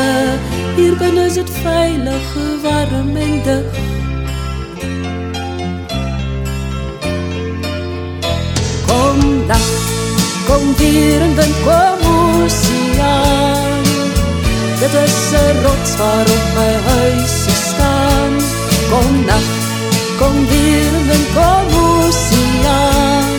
Hier 0.77 0.95
binne 0.99 1.27
is 1.31 1.39
dit 1.39 1.51
veilig, 1.63 2.31
warm 2.63 3.17
en 3.27 3.35
dig. 3.47 3.83
Kom 8.89 9.21
dag, 9.51 9.69
kom 10.49 10.65
weer 10.81 11.27
en 11.29 11.37
wind 11.39 11.61
kom 11.67 12.09
oseaan. 12.15 13.85
Dit 14.81 14.95
is 15.05 15.21
'n 15.33 15.63
rots 15.67 15.93
waarop 16.01 16.45
my 16.59 16.73
huis 16.89 17.37
staan. 17.69 18.33
Kom 18.91 19.13
weer 19.27 19.64
en 20.21 21.07
wind 21.07 21.29
kom 21.35 21.67
oseaan. 21.83 23.33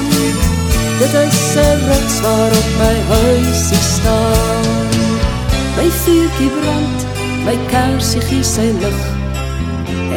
Dit 1.00 1.14
is 1.14 1.56
'n 1.56 1.80
rots 1.88 2.22
waarop 2.22 2.70
my 2.78 2.98
huisie 3.12 3.86
staan. 3.96 4.66
My 5.78 5.90
vuurtjie 6.04 6.52
brand, 6.60 7.00
my 7.46 7.58
kersie 7.72 8.22
gee 8.22 8.44
sy 8.44 8.72
lig. 8.82 9.02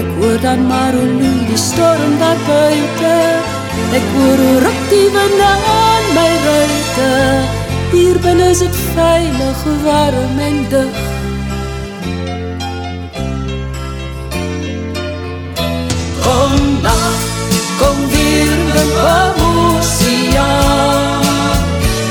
Ek 0.01 0.09
hoor 0.19 0.41
dan 0.41 0.67
maar 0.67 0.93
hoe 0.93 1.11
loei 1.19 1.47
die 1.47 1.57
storm 1.57 2.13
daar 2.19 2.41
buite. 2.47 3.17
Ek 3.99 4.07
hoor 4.15 4.39
hoe 4.45 4.59
ruk 4.65 4.83
die 4.91 5.09
winde 5.17 5.53
aan 5.83 6.05
my 6.15 6.31
ruite. 6.47 7.11
Hier 7.91 8.19
binne 8.19 8.51
is 8.51 8.59
dit 8.59 8.77
veilig, 8.95 9.61
warm 9.85 10.39
en 10.39 10.67
dig. 10.69 11.18
Kom 16.29 16.81
nag, 16.83 17.17
kom 17.81 17.99
weer 18.13 18.61
en 18.83 18.91
kom 19.01 19.37
oseaan. 19.77 21.23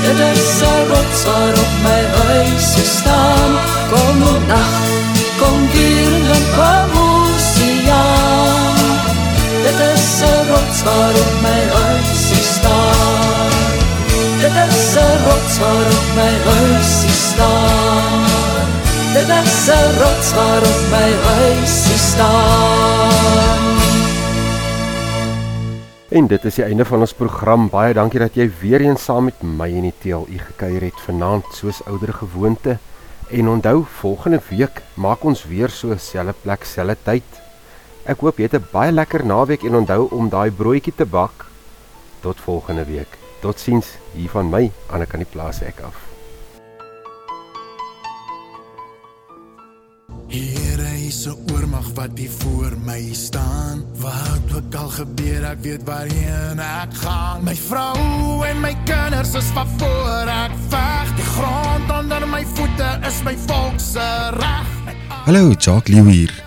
Dit 0.02 0.18
is 0.32 0.60
'n 0.60 0.82
rots 0.90 1.20
waarop 1.28 1.72
my 1.86 2.02
huis 2.18 2.70
staan. 2.98 3.52
Kom 3.92 4.18
nag, 4.52 4.74
kom 5.40 5.58
weer 5.72 6.30
en 6.36 6.46
kom 6.58 6.90
oseaan. 7.06 8.76
Dit 9.64 9.78
is 9.94 10.06
'n 10.20 10.40
rots 10.50 10.78
waarop 10.86 11.34
my 11.46 11.60
huis 11.76 12.22
staan. 12.54 13.50
Dit 14.42 14.56
is 14.66 14.94
'n 14.94 15.16
rots 15.26 15.54
waarop 15.62 16.06
my 16.18 16.32
huis 16.48 16.92
staan. 17.28 18.66
Dit 19.14 19.28
is 19.42 19.66
'n 19.68 19.88
rots 20.02 20.28
waarop 20.36 20.80
my 20.94 21.10
huis 21.28 21.76
staan. 22.10 23.67
En 26.08 26.24
dit 26.24 26.44
is 26.48 26.56
die 26.56 26.64
einde 26.64 26.86
van 26.88 27.02
ons 27.04 27.12
program. 27.12 27.66
Baie 27.68 27.92
dankie 27.92 28.20
dat 28.22 28.36
jy 28.38 28.46
weer 28.62 28.80
eens 28.80 29.02
saam 29.04 29.26
met 29.28 29.42
my 29.44 29.66
in 29.68 29.84
die 29.90 29.96
TLU 30.00 30.38
gekuier 30.40 30.86
het 30.86 31.02
vanaand 31.04 31.44
soos 31.52 31.82
ouer 31.84 32.14
gewoonte. 32.16 32.78
En 33.28 33.50
onthou, 33.52 33.82
volgende 33.98 34.40
week 34.48 34.80
maak 34.96 35.26
ons 35.28 35.44
weer 35.50 35.68
so 35.68 35.98
selfe 36.00 36.32
plek, 36.46 36.64
selfe 36.64 36.96
tyd. 37.04 37.42
Ek 38.08 38.24
hoop 38.24 38.40
jy 38.40 38.48
het 38.48 38.56
'n 38.56 38.72
baie 38.72 38.92
lekker 38.92 39.26
naweek 39.26 39.68
en 39.68 39.84
onthou 39.84 40.08
om 40.08 40.30
daai 40.32 40.50
broodjie 40.50 40.96
te 40.96 41.04
bak. 41.04 41.44
Tot 42.22 42.40
volgende 42.40 42.84
week. 42.84 43.18
Totsiens 43.42 43.98
hier 44.14 44.30
van 44.30 44.48
my, 44.48 44.72
Anne 44.88 45.06
kan 45.06 45.20
die 45.20 45.32
plaas 45.32 45.60
ek 45.60 45.80
af. 45.84 46.07
'n 51.26 51.52
oormag 51.52 51.88
wat 51.94 52.10
hier 52.14 52.30
voor 52.38 52.72
my 52.84 53.08
staan. 53.12 53.84
Wat 53.96 54.56
ook 54.56 54.74
al 54.74 54.88
gebeur, 54.88 55.44
ek 55.44 55.58
weet 55.62 55.82
waarheen 55.84 56.58
ek 56.58 56.94
gaan. 56.94 57.44
My 57.44 57.56
vrou 57.56 58.46
en 58.46 58.60
my 58.60 58.76
kinders 58.84 59.34
is 59.34 59.50
van 59.54 59.66
voor 59.78 60.28
ek 60.28 60.52
veg. 60.68 61.14
Die 61.16 61.24
grond 61.24 61.90
onder 62.00 62.28
my 62.28 62.44
voete 62.54 62.98
is 63.06 63.22
my 63.24 63.36
volk 63.46 63.80
se 63.80 64.30
reg. 64.30 64.68
Hallo, 65.24 65.52
Jacques 65.58 65.94
Lew 65.94 66.08
hier. 66.08 66.44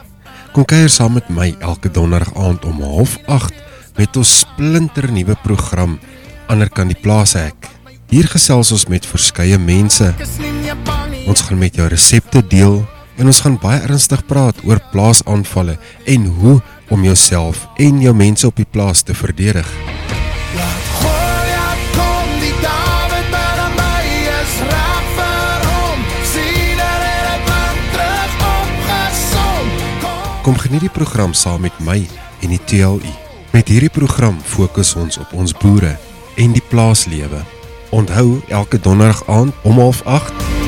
Kom 0.51 0.65
kuier 0.65 0.89
saam 0.89 1.13
met 1.13 1.29
my 1.29 1.55
elke 1.59 1.91
donderdag 1.91 2.35
aand 2.35 2.65
om 2.65 2.81
08:30 2.81 3.51
met 3.95 4.17
ons 4.17 4.39
splinter 4.39 5.11
nuwe 5.11 5.35
program 5.43 5.99
Ander 6.51 6.67
kan 6.69 6.89
die 6.91 6.99
plaas 6.99 7.31
ek. 7.39 7.69
Hier 8.11 8.27
gesels 8.27 8.73
ons 8.75 8.83
met 8.91 9.05
verskeie 9.07 9.55
mense. 9.55 10.09
Ons 11.31 11.43
gaan 11.47 11.61
met 11.61 11.77
jou 11.79 11.87
resepte 11.87 12.41
deel 12.47 12.81
en 13.15 13.25
ons 13.25 13.41
gaan 13.43 13.57
baie 13.61 13.79
ernstig 13.81 14.25
praat 14.25 14.57
oor 14.63 14.81
plaasaanvalle 14.91 15.77
en 16.05 16.25
hoe 16.25 16.59
om 16.89 17.03
jouself 17.03 17.67
en 17.77 18.01
jou 18.01 18.13
mense 18.15 18.47
op 18.47 18.55
die 18.55 18.67
plaas 18.71 19.01
te 19.01 19.13
verdedig. 19.13 19.67
Sien 26.31 26.79
er 26.79 27.01
Kom 30.41 30.57
geniet 30.57 30.81
die 30.81 30.89
program 30.89 31.33
saam 31.37 31.61
met 31.61 31.75
my 31.85 31.99
en 32.41 32.49
die 32.49 32.63
TLU. 32.65 33.11
Met 33.53 33.67
hierdie 33.69 33.91
program 33.93 34.39
fokus 34.41 34.95
ons 34.97 35.19
op 35.21 35.35
ons 35.37 35.53
boere 35.53 35.93
en 36.41 36.55
die 36.55 36.63
plaaslewe. 36.69 37.43
Onthou 37.91 38.39
elke 38.49 38.79
donderdag 38.79 39.21
aand 39.27 39.53
om 39.61 39.77
08:30 39.91 40.60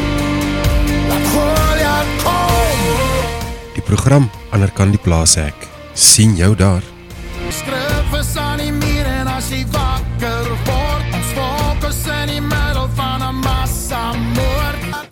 program 3.93 4.29
Anderkant 4.49 4.95
die 4.95 5.01
plaashek. 5.01 5.69
sien 5.93 6.35
jou 6.35 6.55
daar. 6.55 6.81
Skryf 7.49 7.82